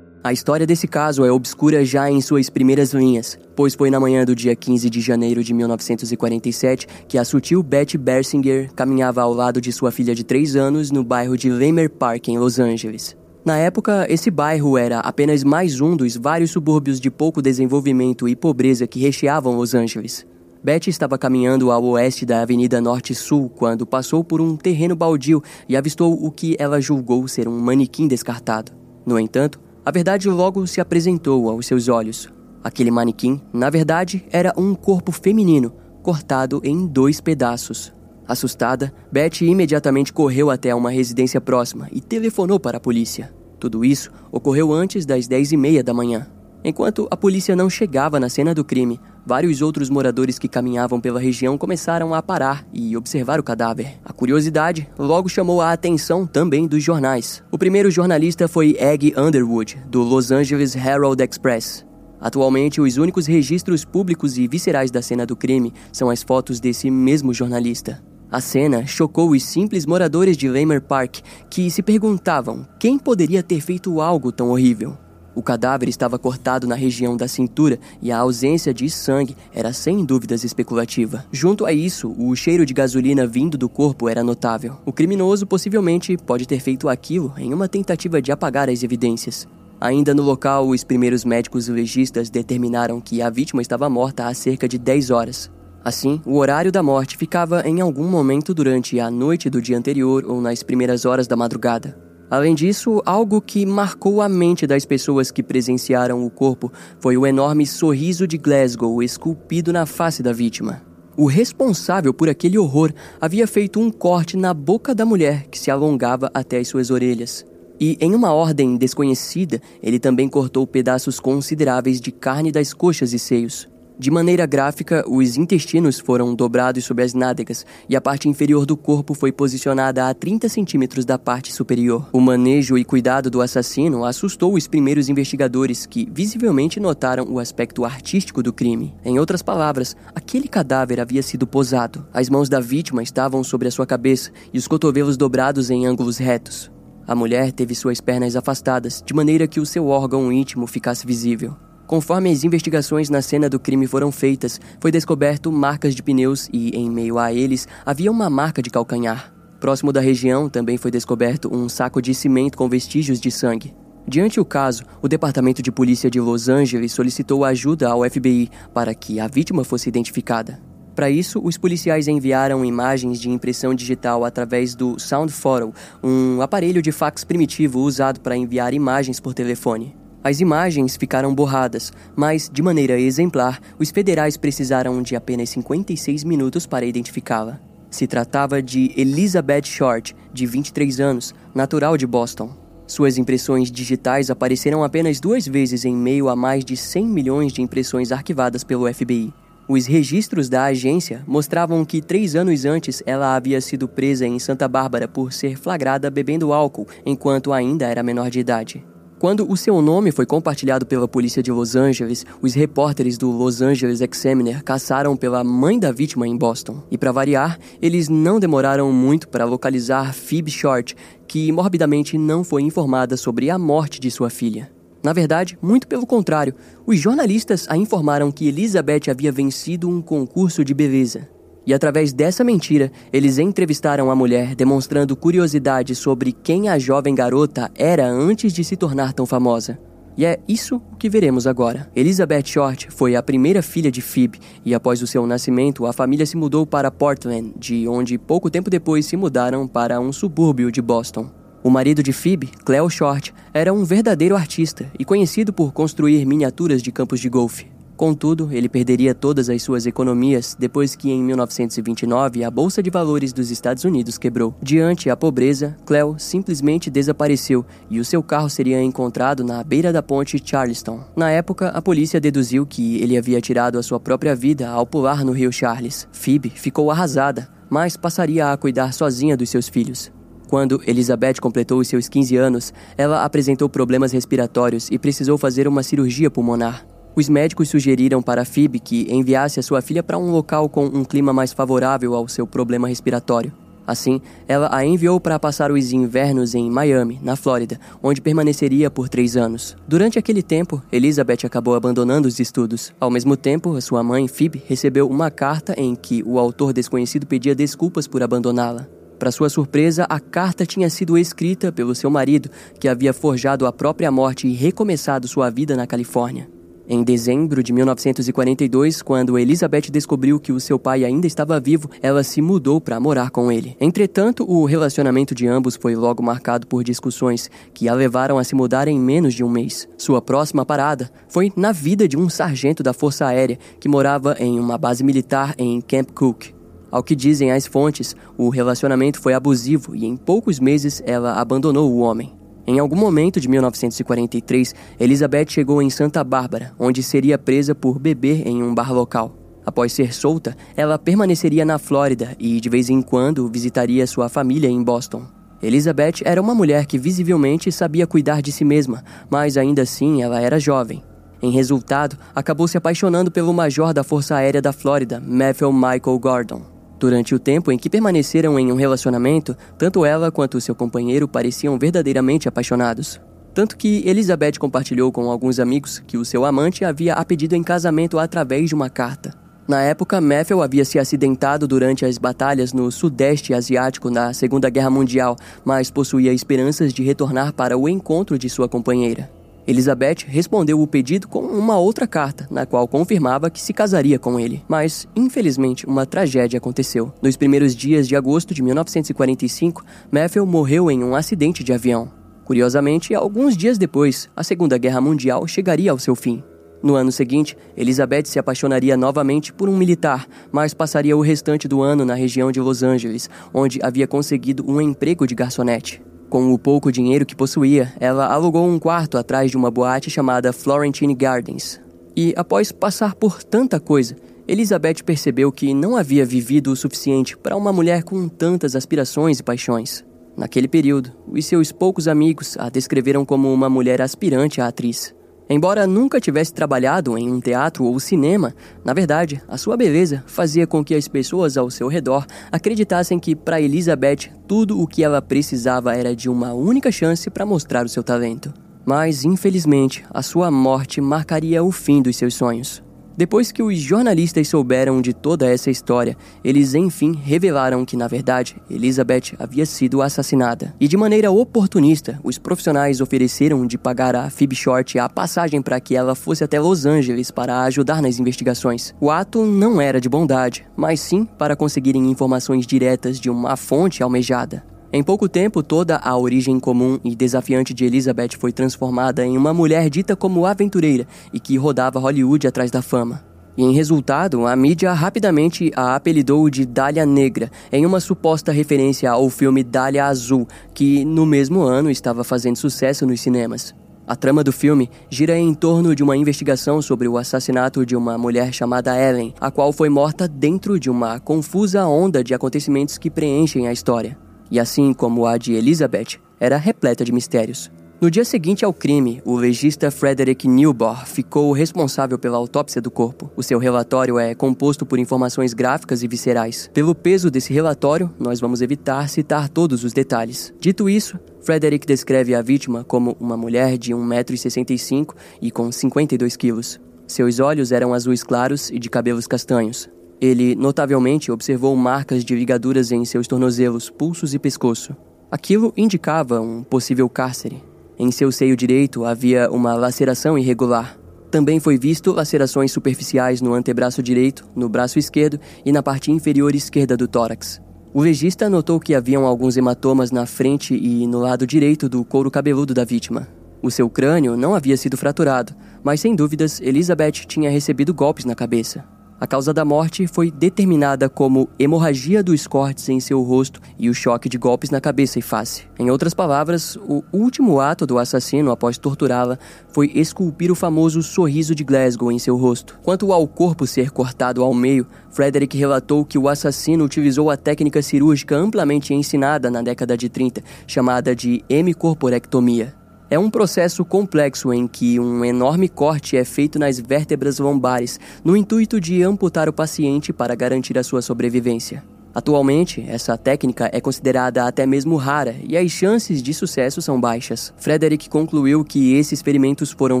A 0.24 0.32
história 0.32 0.66
desse 0.66 0.88
caso 0.88 1.22
é 1.22 1.30
obscura 1.30 1.84
já 1.84 2.10
em 2.10 2.18
suas 2.18 2.48
primeiras 2.48 2.94
linhas, 2.94 3.38
pois 3.54 3.74
foi 3.74 3.90
na 3.90 4.00
manhã 4.00 4.24
do 4.24 4.34
dia 4.34 4.56
15 4.56 4.88
de 4.88 4.98
janeiro 4.98 5.44
de 5.44 5.52
1947 5.52 6.86
que 7.06 7.18
a 7.18 7.26
sutil 7.26 7.62
Betty 7.62 7.98
Bersinger 7.98 8.72
caminhava 8.72 9.20
ao 9.20 9.34
lado 9.34 9.60
de 9.60 9.70
sua 9.70 9.90
filha 9.90 10.14
de 10.14 10.24
3 10.24 10.56
anos 10.56 10.90
no 10.90 11.04
bairro 11.04 11.36
de 11.36 11.50
Leimert 11.50 11.90
Park, 11.90 12.28
em 12.28 12.38
Los 12.38 12.58
Angeles. 12.58 13.14
Na 13.44 13.58
época, 13.58 14.06
esse 14.08 14.30
bairro 14.30 14.78
era 14.78 15.00
apenas 15.00 15.44
mais 15.44 15.78
um 15.82 15.94
dos 15.94 16.16
vários 16.16 16.52
subúrbios 16.52 16.98
de 16.98 17.10
pouco 17.10 17.42
desenvolvimento 17.42 18.26
e 18.26 18.34
pobreza 18.34 18.86
que 18.86 19.00
recheavam 19.00 19.58
Los 19.58 19.74
Angeles. 19.74 20.26
Betty 20.64 20.88
estava 20.88 21.18
caminhando 21.18 21.70
ao 21.70 21.84
oeste 21.84 22.24
da 22.24 22.40
Avenida 22.40 22.80
Norte-Sul 22.80 23.50
quando 23.50 23.84
passou 23.84 24.24
por 24.24 24.40
um 24.40 24.56
terreno 24.56 24.96
baldio 24.96 25.42
e 25.68 25.76
avistou 25.76 26.14
o 26.14 26.30
que 26.30 26.56
ela 26.58 26.80
julgou 26.80 27.28
ser 27.28 27.46
um 27.46 27.58
manequim 27.58 28.08
descartado. 28.08 28.72
No 29.04 29.18
entanto, 29.18 29.60
a 29.84 29.90
verdade 29.90 30.28
logo 30.30 30.66
se 30.66 30.80
apresentou 30.80 31.50
aos 31.50 31.66
seus 31.66 31.88
olhos. 31.88 32.32
Aquele 32.62 32.90
manequim, 32.90 33.40
na 33.52 33.68
verdade, 33.68 34.24
era 34.30 34.54
um 34.56 34.74
corpo 34.74 35.12
feminino, 35.12 35.74
cortado 36.02 36.60
em 36.64 36.86
dois 36.86 37.20
pedaços. 37.20 37.92
Assustada, 38.26 38.94
Betty 39.12 39.44
imediatamente 39.44 40.12
correu 40.12 40.50
até 40.50 40.74
uma 40.74 40.90
residência 40.90 41.40
próxima 41.40 41.88
e 41.92 42.00
telefonou 42.00 42.58
para 42.58 42.78
a 42.78 42.80
polícia. 42.80 43.30
Tudo 43.60 43.84
isso 43.84 44.10
ocorreu 44.32 44.72
antes 44.72 45.04
das 45.04 45.28
10 45.28 45.52
e 45.52 45.56
meia 45.58 45.84
da 45.84 45.92
manhã. 45.92 46.26
Enquanto 46.66 47.06
a 47.10 47.16
polícia 47.16 47.54
não 47.54 47.68
chegava 47.68 48.18
na 48.18 48.30
cena 48.30 48.54
do 48.54 48.64
crime, 48.64 48.98
vários 49.26 49.60
outros 49.60 49.90
moradores 49.90 50.38
que 50.38 50.48
caminhavam 50.48 50.98
pela 50.98 51.20
região 51.20 51.58
começaram 51.58 52.14
a 52.14 52.22
parar 52.22 52.66
e 52.72 52.96
observar 52.96 53.38
o 53.38 53.42
cadáver. 53.42 53.98
A 54.02 54.14
curiosidade 54.14 54.88
logo 54.98 55.28
chamou 55.28 55.60
a 55.60 55.72
atenção 55.72 56.26
também 56.26 56.66
dos 56.66 56.82
jornais. 56.82 57.44
O 57.52 57.58
primeiro 57.58 57.90
jornalista 57.90 58.48
foi 58.48 58.74
Egg 58.78 59.12
Underwood, 59.14 59.76
do 59.86 60.02
Los 60.02 60.30
Angeles 60.30 60.74
Herald 60.74 61.22
Express. 61.22 61.84
Atualmente, 62.18 62.80
os 62.80 62.96
únicos 62.96 63.26
registros 63.26 63.84
públicos 63.84 64.38
e 64.38 64.48
viscerais 64.48 64.90
da 64.90 65.02
cena 65.02 65.26
do 65.26 65.36
crime 65.36 65.70
são 65.92 66.08
as 66.08 66.22
fotos 66.22 66.60
desse 66.60 66.90
mesmo 66.90 67.34
jornalista. 67.34 68.02
A 68.30 68.40
cena 68.40 68.86
chocou 68.86 69.30
os 69.32 69.42
simples 69.42 69.84
moradores 69.84 70.34
de 70.34 70.48
Lamer 70.48 70.80
Park, 70.80 71.18
que 71.50 71.70
se 71.70 71.82
perguntavam 71.82 72.66
quem 72.80 72.98
poderia 72.98 73.42
ter 73.42 73.60
feito 73.60 74.00
algo 74.00 74.32
tão 74.32 74.48
horrível. 74.48 74.96
O 75.34 75.42
cadáver 75.42 75.88
estava 75.88 76.18
cortado 76.18 76.66
na 76.66 76.74
região 76.74 77.16
da 77.16 77.26
cintura 77.26 77.78
e 78.00 78.12
a 78.12 78.18
ausência 78.18 78.72
de 78.72 78.88
sangue 78.88 79.36
era 79.52 79.72
sem 79.72 80.04
dúvidas 80.04 80.44
especulativa. 80.44 81.24
Junto 81.32 81.66
a 81.66 81.72
isso, 81.72 82.14
o 82.16 82.34
cheiro 82.36 82.64
de 82.64 82.72
gasolina 82.72 83.26
vindo 83.26 83.58
do 83.58 83.68
corpo 83.68 84.08
era 84.08 84.22
notável. 84.22 84.76
O 84.86 84.92
criminoso 84.92 85.46
possivelmente 85.46 86.16
pode 86.16 86.46
ter 86.46 86.60
feito 86.60 86.88
aquilo 86.88 87.32
em 87.36 87.52
uma 87.52 87.68
tentativa 87.68 88.22
de 88.22 88.30
apagar 88.30 88.68
as 88.68 88.82
evidências. 88.82 89.48
Ainda 89.80 90.14
no 90.14 90.22
local, 90.22 90.68
os 90.68 90.84
primeiros 90.84 91.24
médicos 91.24 91.66
legistas 91.68 92.30
determinaram 92.30 93.00
que 93.00 93.20
a 93.20 93.28
vítima 93.28 93.60
estava 93.60 93.90
morta 93.90 94.26
há 94.26 94.34
cerca 94.34 94.68
de 94.68 94.78
10 94.78 95.10
horas. 95.10 95.50
Assim, 95.84 96.20
o 96.24 96.38
horário 96.38 96.72
da 96.72 96.82
morte 96.82 97.16
ficava 97.16 97.60
em 97.68 97.80
algum 97.80 98.08
momento 98.08 98.54
durante 98.54 98.98
a 98.98 99.10
noite 99.10 99.50
do 99.50 99.60
dia 99.60 99.76
anterior 99.76 100.24
ou 100.26 100.40
nas 100.40 100.62
primeiras 100.62 101.04
horas 101.04 101.26
da 101.26 101.36
madrugada. 101.36 102.03
Além 102.30 102.54
disso, 102.54 103.02
algo 103.04 103.40
que 103.40 103.66
marcou 103.66 104.22
a 104.22 104.28
mente 104.28 104.66
das 104.66 104.84
pessoas 104.84 105.30
que 105.30 105.42
presenciaram 105.42 106.24
o 106.24 106.30
corpo 106.30 106.72
foi 106.98 107.16
o 107.16 107.26
enorme 107.26 107.66
sorriso 107.66 108.26
de 108.26 108.38
Glasgow 108.38 109.02
esculpido 109.02 109.72
na 109.72 109.86
face 109.86 110.22
da 110.22 110.32
vítima. 110.32 110.82
O 111.16 111.26
responsável 111.26 112.12
por 112.12 112.28
aquele 112.28 112.58
horror 112.58 112.92
havia 113.20 113.46
feito 113.46 113.78
um 113.78 113.90
corte 113.90 114.36
na 114.36 114.52
boca 114.52 114.94
da 114.94 115.04
mulher 115.04 115.46
que 115.48 115.58
se 115.58 115.70
alongava 115.70 116.30
até 116.34 116.58
as 116.58 116.66
suas 116.66 116.90
orelhas. 116.90 117.46
E, 117.78 117.96
em 118.00 118.14
uma 118.14 118.32
ordem 118.32 118.76
desconhecida, 118.76 119.60
ele 119.82 119.98
também 119.98 120.28
cortou 120.28 120.66
pedaços 120.66 121.20
consideráveis 121.20 122.00
de 122.00 122.10
carne 122.10 122.50
das 122.50 122.72
coxas 122.72 123.12
e 123.12 123.18
seios. 123.18 123.68
De 123.96 124.10
maneira 124.10 124.44
gráfica, 124.44 125.04
os 125.08 125.36
intestinos 125.36 126.00
foram 126.00 126.34
dobrados 126.34 126.84
sobre 126.84 127.04
as 127.04 127.14
nádegas 127.14 127.64
e 127.88 127.94
a 127.94 128.00
parte 128.00 128.28
inferior 128.28 128.66
do 128.66 128.76
corpo 128.76 129.14
foi 129.14 129.30
posicionada 129.30 130.08
a 130.08 130.12
30 130.12 130.48
centímetros 130.48 131.04
da 131.04 131.16
parte 131.16 131.52
superior. 131.52 132.08
O 132.12 132.20
manejo 132.20 132.76
e 132.76 132.84
cuidado 132.84 133.30
do 133.30 133.40
assassino 133.40 134.04
assustou 134.04 134.54
os 134.54 134.66
primeiros 134.66 135.08
investigadores, 135.08 135.86
que 135.86 136.08
visivelmente 136.12 136.80
notaram 136.80 137.24
o 137.30 137.38
aspecto 137.38 137.84
artístico 137.84 138.42
do 138.42 138.52
crime. 138.52 138.92
Em 139.04 139.20
outras 139.20 139.42
palavras, 139.42 139.96
aquele 140.12 140.48
cadáver 140.48 140.98
havia 140.98 141.22
sido 141.22 141.46
posado. 141.46 142.04
As 142.12 142.28
mãos 142.28 142.48
da 142.48 142.58
vítima 142.58 143.00
estavam 143.00 143.44
sobre 143.44 143.68
a 143.68 143.70
sua 143.70 143.86
cabeça 143.86 144.32
e 144.52 144.58
os 144.58 144.66
cotovelos 144.66 145.16
dobrados 145.16 145.70
em 145.70 145.86
ângulos 145.86 146.18
retos. 146.18 146.68
A 147.06 147.14
mulher 147.14 147.52
teve 147.52 147.76
suas 147.76 148.00
pernas 148.00 148.34
afastadas, 148.34 149.00
de 149.06 149.14
maneira 149.14 149.46
que 149.46 149.60
o 149.60 149.66
seu 149.66 149.86
órgão 149.86 150.32
íntimo 150.32 150.66
ficasse 150.66 151.06
visível. 151.06 151.54
Conforme 151.86 152.30
as 152.30 152.44
investigações 152.44 153.10
na 153.10 153.20
cena 153.20 153.48
do 153.48 153.60
crime 153.60 153.86
foram 153.86 154.10
feitas, 154.10 154.60
foi 154.80 154.90
descoberto 154.90 155.52
marcas 155.52 155.94
de 155.94 156.02
pneus 156.02 156.48
e, 156.52 156.70
em 156.70 156.90
meio 156.90 157.18
a 157.18 157.32
eles, 157.32 157.68
havia 157.84 158.10
uma 158.10 158.30
marca 158.30 158.62
de 158.62 158.70
calcanhar. 158.70 159.32
Próximo 159.60 159.92
da 159.92 160.00
região 160.00 160.48
também 160.48 160.78
foi 160.78 160.90
descoberto 160.90 161.54
um 161.54 161.68
saco 161.68 162.00
de 162.00 162.14
cimento 162.14 162.56
com 162.56 162.68
vestígios 162.68 163.20
de 163.20 163.30
sangue. 163.30 163.74
Diante 164.06 164.38
o 164.38 164.44
caso, 164.44 164.84
o 165.00 165.08
Departamento 165.08 165.62
de 165.62 165.72
Polícia 165.72 166.10
de 166.10 166.20
Los 166.20 166.48
Angeles 166.48 166.92
solicitou 166.92 167.44
ajuda 167.44 167.88
ao 167.88 168.08
FBI 168.08 168.50
para 168.72 168.94
que 168.94 169.20
a 169.20 169.26
vítima 169.26 169.64
fosse 169.64 169.88
identificada. 169.88 170.60
Para 170.94 171.10
isso, 171.10 171.40
os 171.42 171.58
policiais 171.58 172.06
enviaram 172.06 172.64
imagens 172.64 173.18
de 173.18 173.28
impressão 173.28 173.74
digital 173.74 174.24
através 174.24 174.74
do 174.74 174.98
Sound 174.98 175.32
Photo, 175.32 175.74
um 176.02 176.40
aparelho 176.40 176.80
de 176.80 176.92
fax 176.92 177.24
primitivo 177.24 177.80
usado 177.80 178.20
para 178.20 178.36
enviar 178.36 178.72
imagens 178.72 179.18
por 179.18 179.34
telefone. 179.34 179.96
As 180.24 180.40
imagens 180.40 180.96
ficaram 180.96 181.34
borradas, 181.34 181.92
mas, 182.16 182.48
de 182.50 182.62
maneira 182.62 182.98
exemplar, 182.98 183.60
os 183.78 183.90
federais 183.90 184.38
precisaram 184.38 185.02
de 185.02 185.14
apenas 185.14 185.50
56 185.50 186.24
minutos 186.24 186.64
para 186.66 186.86
identificá-la. 186.86 187.60
Se 187.90 188.06
tratava 188.06 188.62
de 188.62 188.90
Elizabeth 188.96 189.66
Short, 189.66 190.16
de 190.32 190.46
23 190.46 190.98
anos, 190.98 191.34
natural 191.54 191.98
de 191.98 192.06
Boston. 192.06 192.56
Suas 192.86 193.18
impressões 193.18 193.70
digitais 193.70 194.30
apareceram 194.30 194.82
apenas 194.82 195.20
duas 195.20 195.46
vezes 195.46 195.84
em 195.84 195.94
meio 195.94 196.30
a 196.30 196.34
mais 196.34 196.64
de 196.64 196.74
100 196.74 197.06
milhões 197.06 197.52
de 197.52 197.60
impressões 197.60 198.10
arquivadas 198.10 198.64
pelo 198.64 198.90
FBI. 198.92 199.30
Os 199.68 199.84
registros 199.84 200.48
da 200.48 200.64
agência 200.64 201.22
mostravam 201.26 201.84
que 201.84 202.00
três 202.00 202.34
anos 202.34 202.64
antes 202.64 203.02
ela 203.04 203.36
havia 203.36 203.60
sido 203.60 203.86
presa 203.86 204.26
em 204.26 204.38
Santa 204.38 204.66
Bárbara 204.66 205.06
por 205.06 205.34
ser 205.34 205.58
flagrada 205.58 206.10
bebendo 206.10 206.54
álcool 206.54 206.88
enquanto 207.04 207.52
ainda 207.52 207.86
era 207.86 208.02
menor 208.02 208.30
de 208.30 208.40
idade. 208.40 208.93
Quando 209.18 209.50
o 209.50 209.56
seu 209.56 209.80
nome 209.80 210.10
foi 210.10 210.26
compartilhado 210.26 210.84
pela 210.84 211.06
polícia 211.06 211.42
de 211.42 211.50
Los 211.50 211.76
Angeles, 211.76 212.26
os 212.42 212.52
repórteres 212.52 213.16
do 213.16 213.30
Los 213.30 213.62
Angeles 213.62 214.00
Examiner 214.00 214.62
caçaram 214.62 215.16
pela 215.16 215.44
mãe 215.44 215.78
da 215.78 215.92
vítima 215.92 216.26
em 216.26 216.36
Boston. 216.36 216.82
E 216.90 216.98
para 216.98 217.12
variar, 217.12 217.58
eles 217.80 218.08
não 218.08 218.40
demoraram 218.40 218.92
muito 218.92 219.28
para 219.28 219.44
localizar 219.44 220.12
Phoebe 220.12 220.50
Short, 220.50 220.96
que 221.28 221.50
morbidamente 221.52 222.18
não 222.18 222.42
foi 222.42 222.62
informada 222.62 223.16
sobre 223.16 223.50
a 223.50 223.58
morte 223.58 224.00
de 224.00 224.10
sua 224.10 224.28
filha. 224.28 224.70
Na 225.02 225.12
verdade, 225.12 225.56
muito 225.62 225.86
pelo 225.86 226.06
contrário, 226.06 226.54
os 226.86 226.98
jornalistas 226.98 227.66
a 227.68 227.76
informaram 227.76 228.32
que 228.32 228.48
Elizabeth 228.48 229.10
havia 229.10 229.30
vencido 229.30 229.88
um 229.88 230.02
concurso 230.02 230.64
de 230.64 230.74
beleza. 230.74 231.28
E 231.66 231.72
através 231.72 232.12
dessa 232.12 232.44
mentira, 232.44 232.92
eles 233.12 233.38
entrevistaram 233.38 234.10
a 234.10 234.16
mulher, 234.16 234.54
demonstrando 234.54 235.16
curiosidade 235.16 235.94
sobre 235.94 236.32
quem 236.32 236.68
a 236.68 236.78
jovem 236.78 237.14
garota 237.14 237.70
era 237.74 238.06
antes 238.06 238.52
de 238.52 238.62
se 238.62 238.76
tornar 238.76 239.12
tão 239.12 239.24
famosa. 239.24 239.78
E 240.16 240.24
é 240.24 240.38
isso 240.46 240.80
que 240.98 241.08
veremos 241.08 241.46
agora. 241.46 241.90
Elizabeth 241.94 242.44
Short 242.44 242.88
foi 242.90 243.16
a 243.16 243.22
primeira 243.22 243.62
filha 243.62 243.90
de 243.90 244.00
Phoebe, 244.00 244.38
e 244.64 244.72
após 244.72 245.02
o 245.02 245.06
seu 245.06 245.26
nascimento, 245.26 245.86
a 245.86 245.92
família 245.92 246.24
se 246.24 246.36
mudou 246.36 246.64
para 246.64 246.90
Portland, 246.90 247.52
de 247.58 247.88
onde 247.88 248.16
pouco 248.16 248.48
tempo 248.48 248.70
depois 248.70 249.06
se 249.06 249.16
mudaram 249.16 249.66
para 249.66 249.98
um 249.98 250.12
subúrbio 250.12 250.70
de 250.70 250.80
Boston. 250.80 251.30
O 251.64 251.70
marido 251.70 252.02
de 252.02 252.12
Phoebe, 252.12 252.50
Cleo 252.64 252.88
Short, 252.88 253.34
era 253.52 253.72
um 253.72 253.84
verdadeiro 253.84 254.36
artista 254.36 254.86
e 254.98 255.04
conhecido 255.04 255.52
por 255.52 255.72
construir 255.72 256.24
miniaturas 256.26 256.82
de 256.82 256.92
campos 256.92 257.18
de 257.18 257.28
golfe. 257.28 257.73
Contudo, 258.04 258.50
ele 258.52 258.68
perderia 258.68 259.14
todas 259.14 259.48
as 259.48 259.62
suas 259.62 259.86
economias 259.86 260.54
depois 260.58 260.94
que, 260.94 261.10
em 261.10 261.22
1929, 261.22 262.44
a 262.44 262.50
Bolsa 262.50 262.82
de 262.82 262.90
Valores 262.90 263.32
dos 263.32 263.50
Estados 263.50 263.82
Unidos 263.82 264.18
quebrou. 264.18 264.54
Diante 264.62 265.08
a 265.08 265.16
pobreza, 265.16 265.74
Cleo 265.86 266.14
simplesmente 266.18 266.90
desapareceu 266.90 267.64
e 267.88 267.98
o 267.98 268.04
seu 268.04 268.22
carro 268.22 268.50
seria 268.50 268.82
encontrado 268.82 269.42
na 269.42 269.64
beira 269.64 269.90
da 269.90 270.02
ponte 270.02 270.38
Charleston. 270.44 271.00
Na 271.16 271.30
época, 271.30 271.68
a 271.68 271.80
polícia 271.80 272.20
deduziu 272.20 272.66
que 272.66 273.02
ele 273.02 273.16
havia 273.16 273.40
tirado 273.40 273.78
a 273.78 273.82
sua 273.82 273.98
própria 273.98 274.36
vida 274.36 274.68
ao 274.68 274.84
pular 274.84 275.24
no 275.24 275.32
rio 275.32 275.50
Charles. 275.50 276.06
Phoebe 276.12 276.50
ficou 276.50 276.90
arrasada, 276.90 277.48
mas 277.70 277.96
passaria 277.96 278.52
a 278.52 278.56
cuidar 278.58 278.92
sozinha 278.92 279.34
dos 279.34 279.48
seus 279.48 279.66
filhos. 279.66 280.12
Quando 280.46 280.78
Elizabeth 280.86 281.40
completou 281.40 281.80
os 281.80 281.88
seus 281.88 282.06
15 282.06 282.36
anos, 282.36 282.70
ela 282.98 283.24
apresentou 283.24 283.66
problemas 283.66 284.12
respiratórios 284.12 284.90
e 284.90 284.98
precisou 284.98 285.38
fazer 285.38 285.66
uma 285.66 285.82
cirurgia 285.82 286.30
pulmonar. 286.30 286.84
Os 287.16 287.28
médicos 287.28 287.68
sugeriram 287.68 288.20
para 288.20 288.44
Phoebe 288.44 288.80
que 288.80 289.06
enviasse 289.08 289.60
a 289.60 289.62
sua 289.62 289.80
filha 289.80 290.02
para 290.02 290.18
um 290.18 290.32
local 290.32 290.68
com 290.68 290.86
um 290.86 291.04
clima 291.04 291.32
mais 291.32 291.52
favorável 291.52 292.14
ao 292.14 292.26
seu 292.26 292.46
problema 292.46 292.88
respiratório. 292.88 293.52
Assim, 293.86 294.20
ela 294.48 294.74
a 294.74 294.84
enviou 294.84 295.20
para 295.20 295.38
passar 295.38 295.70
os 295.70 295.92
invernos 295.92 296.54
em 296.54 296.70
Miami, 296.70 297.20
na 297.22 297.36
Flórida, 297.36 297.78
onde 298.02 298.20
permaneceria 298.20 298.90
por 298.90 299.08
três 299.08 299.36
anos. 299.36 299.76
Durante 299.86 300.18
aquele 300.18 300.42
tempo, 300.42 300.82
Elizabeth 300.90 301.44
acabou 301.44 301.74
abandonando 301.74 302.26
os 302.26 302.40
estudos. 302.40 302.92
Ao 302.98 303.10
mesmo 303.10 303.36
tempo, 303.36 303.78
sua 303.80 304.02
mãe, 304.02 304.26
Phoebe, 304.26 304.62
recebeu 304.66 305.08
uma 305.08 305.30
carta 305.30 305.74
em 305.76 305.94
que 305.94 306.22
o 306.24 306.38
autor 306.38 306.72
desconhecido 306.72 307.26
pedia 307.26 307.54
desculpas 307.54 308.08
por 308.08 308.22
abandoná-la. 308.22 308.88
Para 309.18 309.30
sua 309.30 309.48
surpresa, 309.48 310.06
a 310.08 310.18
carta 310.18 310.66
tinha 310.66 310.90
sido 310.90 311.16
escrita 311.16 311.70
pelo 311.70 311.94
seu 311.94 312.10
marido, 312.10 312.50
que 312.80 312.88
havia 312.88 313.12
forjado 313.12 313.66
a 313.66 313.72
própria 313.72 314.10
morte 314.10 314.48
e 314.48 314.54
recomeçado 314.54 315.28
sua 315.28 315.50
vida 315.50 315.76
na 315.76 315.86
Califórnia. 315.86 316.53
Em 316.86 317.02
dezembro 317.02 317.62
de 317.62 317.72
1942, 317.72 319.00
quando 319.00 319.38
Elizabeth 319.38 319.90
descobriu 319.90 320.38
que 320.38 320.52
o 320.52 320.60
seu 320.60 320.78
pai 320.78 321.02
ainda 321.02 321.26
estava 321.26 321.58
vivo, 321.58 321.88
ela 322.02 322.22
se 322.22 322.42
mudou 322.42 322.78
para 322.78 323.00
morar 323.00 323.30
com 323.30 323.50
ele. 323.50 323.74
Entretanto, 323.80 324.44
o 324.46 324.66
relacionamento 324.66 325.34
de 325.34 325.46
ambos 325.46 325.76
foi 325.76 325.96
logo 325.96 326.22
marcado 326.22 326.66
por 326.66 326.84
discussões 326.84 327.50
que 327.72 327.88
a 327.88 327.94
levaram 327.94 328.36
a 328.36 328.44
se 328.44 328.54
mudar 328.54 328.86
em 328.86 329.00
menos 329.00 329.32
de 329.32 329.42
um 329.42 329.48
mês. 329.48 329.88
Sua 329.96 330.20
próxima 330.20 330.66
parada 330.66 331.10
foi 331.26 331.50
na 331.56 331.72
vida 331.72 332.06
de 332.06 332.18
um 332.18 332.28
sargento 332.28 332.82
da 332.82 332.92
Força 332.92 333.24
Aérea 333.24 333.58
que 333.80 333.88
morava 333.88 334.36
em 334.38 334.60
uma 334.60 334.76
base 334.76 335.02
militar 335.02 335.54
em 335.56 335.80
Camp 335.80 336.10
Cook. 336.10 336.52
Ao 336.90 337.02
que 337.02 337.16
dizem 337.16 337.50
as 337.50 337.66
fontes, 337.66 338.14
o 338.36 338.50
relacionamento 338.50 339.20
foi 339.20 339.32
abusivo 339.32 339.96
e 339.96 340.04
em 340.04 340.18
poucos 340.18 340.60
meses 340.60 341.02
ela 341.06 341.40
abandonou 341.40 341.90
o 341.90 342.00
homem. 342.00 342.43
Em 342.66 342.78
algum 342.78 342.96
momento 342.96 343.38
de 343.38 343.48
1943, 343.48 344.74
Elizabeth 344.98 345.46
chegou 345.50 345.82
em 345.82 345.90
Santa 345.90 346.24
Bárbara, 346.24 346.72
onde 346.78 347.02
seria 347.02 347.36
presa 347.36 347.74
por 347.74 347.98
beber 347.98 348.46
em 348.46 348.62
um 348.62 348.74
bar 348.74 348.92
local. 348.92 349.36
Após 349.66 349.92
ser 349.92 350.14
solta, 350.14 350.56
ela 350.76 350.98
permaneceria 350.98 351.64
na 351.64 351.78
Flórida 351.78 352.34
e, 352.38 352.60
de 352.60 352.68
vez 352.68 352.88
em 352.88 353.02
quando, 353.02 353.48
visitaria 353.48 354.06
sua 354.06 354.28
família 354.28 354.68
em 354.68 354.82
Boston. 354.82 355.26
Elizabeth 355.62 356.22
era 356.24 356.40
uma 356.40 356.54
mulher 356.54 356.86
que 356.86 356.98
visivelmente 356.98 357.72
sabia 357.72 358.06
cuidar 358.06 358.42
de 358.42 358.52
si 358.52 358.64
mesma, 358.64 359.02
mas 359.30 359.56
ainda 359.56 359.82
assim 359.82 360.22
ela 360.22 360.40
era 360.40 360.58
jovem. 360.58 361.02
Em 361.42 361.50
resultado, 361.50 362.16
acabou 362.34 362.66
se 362.66 362.78
apaixonando 362.78 363.30
pelo 363.30 363.52
major 363.52 363.92
da 363.92 364.02
Força 364.04 364.36
Aérea 364.36 364.62
da 364.62 364.72
Flórida, 364.72 365.20
Matthew 365.20 365.72
Michael 365.72 366.18
Gordon. 366.18 366.73
Durante 366.98 367.34
o 367.34 367.38
tempo 367.38 367.70
em 367.72 367.78
que 367.78 367.90
permaneceram 367.90 368.58
em 368.58 368.70
um 368.72 368.76
relacionamento, 368.76 369.56
tanto 369.78 370.04
ela 370.04 370.30
quanto 370.30 370.60
seu 370.60 370.74
companheiro 370.74 371.28
pareciam 371.28 371.78
verdadeiramente 371.78 372.48
apaixonados. 372.48 373.20
Tanto 373.52 373.76
que 373.76 374.02
Elizabeth 374.06 374.58
compartilhou 374.58 375.12
com 375.12 375.30
alguns 375.30 375.60
amigos 375.60 376.02
que 376.06 376.16
o 376.16 376.24
seu 376.24 376.44
amante 376.44 376.84
havia 376.84 377.14
a 377.14 377.24
pedido 377.24 377.54
em 377.54 377.62
casamento 377.62 378.18
através 378.18 378.68
de 378.68 378.74
uma 378.74 378.90
carta. 378.90 379.32
Na 379.66 379.80
época, 379.80 380.20
Matthew 380.20 380.62
havia 380.62 380.84
se 380.84 380.98
acidentado 380.98 381.66
durante 381.66 382.04
as 382.04 382.18
batalhas 382.18 382.72
no 382.72 382.92
Sudeste 382.92 383.54
Asiático 383.54 384.10
na 384.10 384.34
Segunda 384.34 384.68
Guerra 384.68 384.90
Mundial, 384.90 385.36
mas 385.64 385.90
possuía 385.90 386.32
esperanças 386.32 386.92
de 386.92 387.02
retornar 387.02 387.54
para 387.54 387.78
o 387.78 387.88
encontro 387.88 388.38
de 388.38 388.50
sua 388.50 388.68
companheira. 388.68 389.30
Elizabeth 389.66 390.26
respondeu 390.26 390.80
o 390.80 390.86
pedido 390.86 391.26
com 391.26 391.40
uma 391.40 391.78
outra 391.78 392.06
carta, 392.06 392.46
na 392.50 392.66
qual 392.66 392.86
confirmava 392.86 393.48
que 393.48 393.60
se 393.60 393.72
casaria 393.72 394.18
com 394.18 394.38
ele. 394.38 394.62
Mas, 394.68 395.08
infelizmente, 395.16 395.86
uma 395.86 396.04
tragédia 396.04 396.58
aconteceu. 396.58 397.12
Nos 397.22 397.36
primeiros 397.36 397.74
dias 397.74 398.06
de 398.06 398.14
agosto 398.14 398.52
de 398.52 398.62
1945, 398.62 399.84
Matthew 400.10 400.44
morreu 400.44 400.90
em 400.90 401.02
um 401.02 401.14
acidente 401.14 401.64
de 401.64 401.72
avião. 401.72 402.10
Curiosamente, 402.44 403.14
alguns 403.14 403.56
dias 403.56 403.78
depois, 403.78 404.28
a 404.36 404.44
Segunda 404.44 404.76
Guerra 404.76 405.00
Mundial 405.00 405.46
chegaria 405.46 405.90
ao 405.90 405.98
seu 405.98 406.14
fim. 406.14 406.42
No 406.82 406.94
ano 406.94 407.10
seguinte, 407.10 407.56
Elizabeth 407.74 408.26
se 408.26 408.38
apaixonaria 408.38 408.94
novamente 408.94 409.50
por 409.50 409.70
um 409.70 409.76
militar, 409.76 410.28
mas 410.52 410.74
passaria 410.74 411.16
o 411.16 411.22
restante 411.22 411.66
do 411.66 411.80
ano 411.80 412.04
na 412.04 412.12
região 412.12 412.52
de 412.52 412.60
Los 412.60 412.82
Angeles, 412.82 413.30
onde 413.54 413.78
havia 413.82 414.06
conseguido 414.06 414.62
um 414.70 414.78
emprego 414.78 415.26
de 415.26 415.34
garçonete. 415.34 416.02
Com 416.34 416.52
o 416.52 416.58
pouco 416.58 416.90
dinheiro 416.90 417.24
que 417.24 417.36
possuía, 417.36 417.92
ela 418.00 418.26
alugou 418.26 418.66
um 418.66 418.76
quarto 418.76 419.16
atrás 419.16 419.52
de 419.52 419.56
uma 419.56 419.70
boate 419.70 420.10
chamada 420.10 420.52
Florentine 420.52 421.14
Gardens. 421.14 421.80
E, 422.16 422.34
após 422.36 422.72
passar 422.72 423.14
por 423.14 423.44
tanta 423.44 423.78
coisa, 423.78 424.16
Elizabeth 424.48 425.04
percebeu 425.04 425.52
que 425.52 425.72
não 425.72 425.96
havia 425.96 426.26
vivido 426.26 426.72
o 426.72 426.76
suficiente 426.76 427.36
para 427.36 427.56
uma 427.56 427.72
mulher 427.72 428.02
com 428.02 428.26
tantas 428.28 428.74
aspirações 428.74 429.38
e 429.38 429.44
paixões. 429.44 430.04
Naquele 430.36 430.66
período, 430.66 431.12
os 431.28 431.46
seus 431.46 431.70
poucos 431.70 432.08
amigos 432.08 432.56
a 432.58 432.68
descreveram 432.68 433.24
como 433.24 433.54
uma 433.54 433.70
mulher 433.70 434.02
aspirante 434.02 434.60
à 434.60 434.66
atriz. 434.66 435.14
Embora 435.48 435.86
nunca 435.86 436.20
tivesse 436.20 436.54
trabalhado 436.54 437.18
em 437.18 437.30
um 437.30 437.38
teatro 437.38 437.84
ou 437.84 438.00
cinema, 438.00 438.54
na 438.82 438.94
verdade, 438.94 439.42
a 439.46 439.58
sua 439.58 439.76
beleza 439.76 440.24
fazia 440.26 440.66
com 440.66 440.82
que 440.82 440.94
as 440.94 441.06
pessoas 441.06 441.56
ao 441.56 441.70
seu 441.70 441.86
redor 441.86 442.26
acreditassem 442.50 443.18
que, 443.18 443.36
para 443.36 443.60
Elizabeth, 443.60 444.30
tudo 444.48 444.80
o 444.80 444.86
que 444.86 445.04
ela 445.04 445.20
precisava 445.20 445.94
era 445.94 446.16
de 446.16 446.30
uma 446.30 446.54
única 446.54 446.90
chance 446.90 447.28
para 447.28 447.44
mostrar 447.44 447.84
o 447.84 447.88
seu 447.88 448.02
talento. 448.02 448.54
Mas, 448.86 449.24
infelizmente, 449.24 450.04
a 450.10 450.22
sua 450.22 450.50
morte 450.50 451.00
marcaria 451.00 451.62
o 451.62 451.70
fim 451.70 452.00
dos 452.00 452.16
seus 452.16 452.34
sonhos. 452.34 452.82
Depois 453.16 453.52
que 453.52 453.62
os 453.62 453.78
jornalistas 453.78 454.48
souberam 454.48 455.00
de 455.00 455.12
toda 455.12 455.46
essa 455.46 455.70
história, 455.70 456.16
eles 456.42 456.74
enfim 456.74 457.12
revelaram 457.12 457.84
que, 457.84 457.96
na 457.96 458.08
verdade, 458.08 458.56
Elizabeth 458.68 459.34
havia 459.38 459.64
sido 459.64 460.02
assassinada. 460.02 460.74
E 460.80 460.88
de 460.88 460.96
maneira 460.96 461.30
oportunista, 461.30 462.18
os 462.24 462.38
profissionais 462.38 463.00
ofereceram 463.00 463.66
de 463.66 463.78
pagar 463.78 464.16
a 464.16 464.28
Phoebe 464.30 464.56
Short 464.56 464.98
a 464.98 465.08
passagem 465.08 465.62
para 465.62 465.78
que 465.78 465.94
ela 465.94 466.14
fosse 466.14 466.42
até 466.42 466.58
Los 466.58 466.84
Angeles 466.86 467.30
para 467.30 467.62
ajudar 467.62 468.02
nas 468.02 468.18
investigações. 468.18 468.94
O 469.00 469.10
ato 469.10 469.44
não 469.44 469.80
era 469.80 470.00
de 470.00 470.08
bondade, 470.08 470.66
mas 470.76 471.00
sim 471.00 471.24
para 471.24 471.54
conseguirem 471.54 472.10
informações 472.10 472.66
diretas 472.66 473.20
de 473.20 473.30
uma 473.30 473.56
fonte 473.56 474.02
almejada. 474.02 474.73
Em 474.96 475.02
pouco 475.02 475.28
tempo, 475.28 475.60
toda 475.60 475.96
a 475.96 476.16
origem 476.16 476.60
comum 476.60 477.00
e 477.02 477.16
desafiante 477.16 477.74
de 477.74 477.84
Elizabeth 477.84 478.38
foi 478.38 478.52
transformada 478.52 479.26
em 479.26 479.36
uma 479.36 479.52
mulher 479.52 479.90
dita 479.90 480.14
como 480.14 480.46
aventureira 480.46 481.04
e 481.32 481.40
que 481.40 481.56
rodava 481.56 481.98
Hollywood 481.98 482.46
atrás 482.46 482.70
da 482.70 482.80
fama. 482.80 483.24
E 483.56 483.64
em 483.64 483.72
resultado, 483.72 484.46
a 484.46 484.54
mídia 484.54 484.92
rapidamente 484.92 485.72
a 485.74 485.96
apelidou 485.96 486.48
de 486.48 486.64
Dália 486.64 487.04
Negra, 487.04 487.50
em 487.72 487.84
uma 487.84 487.98
suposta 487.98 488.52
referência 488.52 489.10
ao 489.10 489.28
filme 489.28 489.64
Dália 489.64 490.06
Azul, 490.06 490.46
que 490.72 491.04
no 491.04 491.26
mesmo 491.26 491.62
ano 491.62 491.90
estava 491.90 492.22
fazendo 492.22 492.54
sucesso 492.54 493.04
nos 493.04 493.20
cinemas. 493.20 493.74
A 494.06 494.14
trama 494.14 494.44
do 494.44 494.52
filme 494.52 494.88
gira 495.10 495.36
em 495.36 495.54
torno 495.54 495.92
de 495.96 496.04
uma 496.04 496.16
investigação 496.16 496.80
sobre 496.80 497.08
o 497.08 497.18
assassinato 497.18 497.84
de 497.84 497.96
uma 497.96 498.16
mulher 498.16 498.54
chamada 498.54 498.96
Ellen, 498.96 499.34
a 499.40 499.50
qual 499.50 499.72
foi 499.72 499.88
morta 499.88 500.28
dentro 500.28 500.78
de 500.78 500.88
uma 500.88 501.18
confusa 501.18 501.84
onda 501.84 502.22
de 502.22 502.32
acontecimentos 502.32 502.96
que 502.96 503.10
preenchem 503.10 503.66
a 503.66 503.72
história 503.72 504.16
e 504.50 504.60
assim 504.60 504.92
como 504.92 505.26
a 505.26 505.36
de 505.36 505.54
Elizabeth, 505.54 506.18
era 506.38 506.56
repleta 506.56 507.04
de 507.04 507.12
mistérios. 507.12 507.70
No 508.00 508.10
dia 508.10 508.24
seguinte 508.24 508.64
ao 508.64 508.72
crime, 508.74 509.22
o 509.24 509.34
legista 509.34 509.90
Frederick 509.90 510.46
Newbar 510.46 511.06
ficou 511.06 511.52
responsável 511.52 512.18
pela 512.18 512.36
autópsia 512.36 512.82
do 512.82 512.90
corpo. 512.90 513.30
O 513.34 513.42
seu 513.42 513.58
relatório 513.58 514.18
é 514.18 514.34
composto 514.34 514.84
por 514.84 514.98
informações 514.98 515.54
gráficas 515.54 516.02
e 516.02 516.08
viscerais. 516.08 516.68
Pelo 516.74 516.94
peso 516.94 517.30
desse 517.30 517.54
relatório, 517.54 518.12
nós 518.18 518.40
vamos 518.40 518.60
evitar 518.60 519.08
citar 519.08 519.48
todos 519.48 519.84
os 519.84 519.94
detalhes. 519.94 520.52
Dito 520.60 520.86
isso, 520.86 521.18
Frederick 521.40 521.86
descreve 521.86 522.34
a 522.34 522.42
vítima 522.42 522.84
como 522.84 523.16
uma 523.18 523.38
mulher 523.38 523.78
de 523.78 523.94
1,65m 523.94 525.14
e 525.40 525.50
com 525.50 525.72
52 525.72 526.36
quilos. 526.36 526.78
Seus 527.06 527.40
olhos 527.40 527.72
eram 527.72 527.94
azuis 527.94 528.22
claros 528.22 528.70
e 528.70 528.78
de 528.78 528.90
cabelos 528.90 529.26
castanhos. 529.26 529.88
Ele, 530.20 530.54
notavelmente, 530.54 531.30
observou 531.30 531.74
marcas 531.76 532.24
de 532.24 532.34
ligaduras 532.34 532.92
em 532.92 533.04
seus 533.04 533.26
tornozelos, 533.26 533.90
pulsos 533.90 534.34
e 534.34 534.38
pescoço. 534.38 534.96
Aquilo 535.30 535.72
indicava 535.76 536.40
um 536.40 536.62
possível 536.62 537.08
cárcere. 537.08 537.62
Em 537.98 538.10
seu 538.10 538.30
seio 538.32 538.56
direito 538.56 539.04
havia 539.04 539.50
uma 539.50 539.74
laceração 539.74 540.38
irregular. 540.38 540.98
Também 541.30 541.58
foi 541.58 541.76
visto 541.76 542.12
lacerações 542.12 542.70
superficiais 542.70 543.40
no 543.40 543.54
antebraço 543.54 544.02
direito, 544.02 544.46
no 544.54 544.68
braço 544.68 544.98
esquerdo 544.98 545.40
e 545.64 545.72
na 545.72 545.82
parte 545.82 546.12
inferior 546.12 546.54
esquerda 546.54 546.96
do 546.96 547.08
tórax. 547.08 547.60
O 547.92 548.00
legista 548.00 548.48
notou 548.50 548.80
que 548.80 548.94
haviam 548.94 549.24
alguns 549.24 549.56
hematomas 549.56 550.10
na 550.10 550.26
frente 550.26 550.74
e 550.74 551.06
no 551.06 551.18
lado 551.20 551.46
direito 551.46 551.88
do 551.88 552.04
couro 552.04 552.30
cabeludo 552.30 552.74
da 552.74 552.84
vítima. 552.84 553.28
O 553.62 553.70
seu 553.70 553.88
crânio 553.88 554.36
não 554.36 554.54
havia 554.54 554.76
sido 554.76 554.96
fraturado, 554.96 555.54
mas 555.82 556.00
sem 556.00 556.14
dúvidas 556.14 556.60
Elizabeth 556.60 557.26
tinha 557.26 557.50
recebido 557.50 557.94
golpes 557.94 558.24
na 558.24 558.34
cabeça. 558.34 558.84
A 559.20 559.26
causa 559.26 559.54
da 559.54 559.64
morte 559.64 560.06
foi 560.08 560.30
determinada 560.30 561.08
como 561.08 561.48
hemorragia 561.58 562.22
dos 562.22 562.46
cortes 562.46 562.88
em 562.88 562.98
seu 562.98 563.22
rosto 563.22 563.60
e 563.78 563.88
o 563.88 563.94
choque 563.94 564.28
de 564.28 564.36
golpes 564.36 564.70
na 564.70 564.80
cabeça 564.80 565.18
e 565.18 565.22
face. 565.22 565.66
Em 565.78 565.88
outras 565.88 566.12
palavras, 566.12 566.76
o 566.76 567.02
último 567.12 567.60
ato 567.60 567.86
do 567.86 567.98
assassino 567.98 568.50
após 568.50 568.76
torturá-la 568.76 569.38
foi 569.72 569.90
esculpir 569.94 570.50
o 570.50 570.56
famoso 570.56 571.02
sorriso 571.02 571.54
de 571.54 571.62
Glasgow 571.62 572.10
em 572.10 572.18
seu 572.18 572.36
rosto. 572.36 572.78
Quanto 572.82 573.12
ao 573.12 573.26
corpo 573.28 573.66
ser 573.66 573.90
cortado 573.90 574.42
ao 574.42 574.52
meio, 574.52 574.86
Frederick 575.10 575.56
relatou 575.56 576.04
que 576.04 576.18
o 576.18 576.28
assassino 576.28 576.84
utilizou 576.84 577.30
a 577.30 577.36
técnica 577.36 577.80
cirúrgica 577.82 578.36
amplamente 578.36 578.92
ensinada 578.92 579.48
na 579.48 579.62
década 579.62 579.96
de 579.96 580.08
30, 580.08 580.42
chamada 580.66 581.14
de 581.14 581.42
hemicorporectomia. 581.48 582.83
É 583.10 583.18
um 583.18 583.28
processo 583.28 583.84
complexo 583.84 584.52
em 584.52 584.66
que 584.66 584.98
um 584.98 585.24
enorme 585.24 585.68
corte 585.68 586.16
é 586.16 586.24
feito 586.24 586.58
nas 586.58 586.80
vértebras 586.80 587.38
lombares, 587.38 588.00
no 588.24 588.36
intuito 588.36 588.80
de 588.80 589.02
amputar 589.02 589.48
o 589.48 589.52
paciente 589.52 590.12
para 590.12 590.34
garantir 590.34 590.78
a 590.78 590.82
sua 590.82 591.02
sobrevivência. 591.02 591.84
Atualmente, 592.14 592.82
essa 592.88 593.18
técnica 593.18 593.68
é 593.72 593.80
considerada 593.80 594.46
até 594.46 594.64
mesmo 594.64 594.96
rara 594.96 595.34
e 595.46 595.56
as 595.56 595.70
chances 595.70 596.22
de 596.22 596.32
sucesso 596.32 596.80
são 596.80 597.00
baixas. 597.00 597.52
Frederick 597.56 598.08
concluiu 598.08 598.64
que 598.64 598.94
esses 598.94 599.12
experimentos 599.12 599.72
foram 599.72 600.00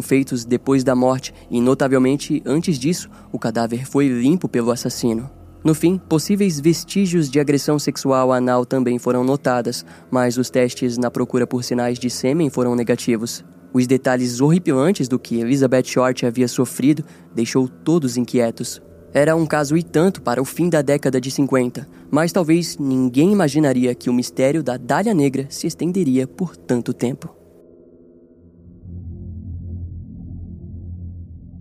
feitos 0.00 0.44
depois 0.44 0.84
da 0.84 0.94
morte 0.94 1.34
e, 1.50 1.60
notavelmente, 1.60 2.40
antes 2.46 2.78
disso, 2.78 3.10
o 3.32 3.38
cadáver 3.38 3.84
foi 3.84 4.08
limpo 4.08 4.48
pelo 4.48 4.70
assassino. 4.70 5.28
No 5.64 5.74
fim, 5.74 5.96
possíveis 5.96 6.60
vestígios 6.60 7.30
de 7.30 7.40
agressão 7.40 7.78
sexual 7.78 8.30
anal 8.30 8.66
também 8.66 8.98
foram 8.98 9.24
notadas, 9.24 9.82
mas 10.10 10.36
os 10.36 10.50
testes 10.50 10.98
na 10.98 11.10
procura 11.10 11.46
por 11.46 11.64
sinais 11.64 11.98
de 11.98 12.10
sêmen 12.10 12.50
foram 12.50 12.76
negativos. 12.76 13.42
Os 13.72 13.86
detalhes 13.86 14.42
horripilantes 14.42 15.08
do 15.08 15.18
que 15.18 15.40
Elizabeth 15.40 15.84
Short 15.84 16.26
havia 16.26 16.48
sofrido 16.48 17.02
deixou 17.34 17.66
todos 17.66 18.18
inquietos. 18.18 18.82
Era 19.14 19.34
um 19.34 19.46
caso 19.46 19.74
e 19.74 19.82
tanto 19.82 20.20
para 20.20 20.42
o 20.42 20.44
fim 20.44 20.68
da 20.68 20.82
década 20.82 21.18
de 21.18 21.30
50, 21.30 21.88
mas 22.10 22.30
talvez 22.30 22.76
ninguém 22.76 23.32
imaginaria 23.32 23.94
que 23.94 24.10
o 24.10 24.12
mistério 24.12 24.62
da 24.62 24.76
Dália 24.76 25.14
Negra 25.14 25.46
se 25.48 25.66
estenderia 25.66 26.26
por 26.26 26.56
tanto 26.56 26.92
tempo. 26.92 27.43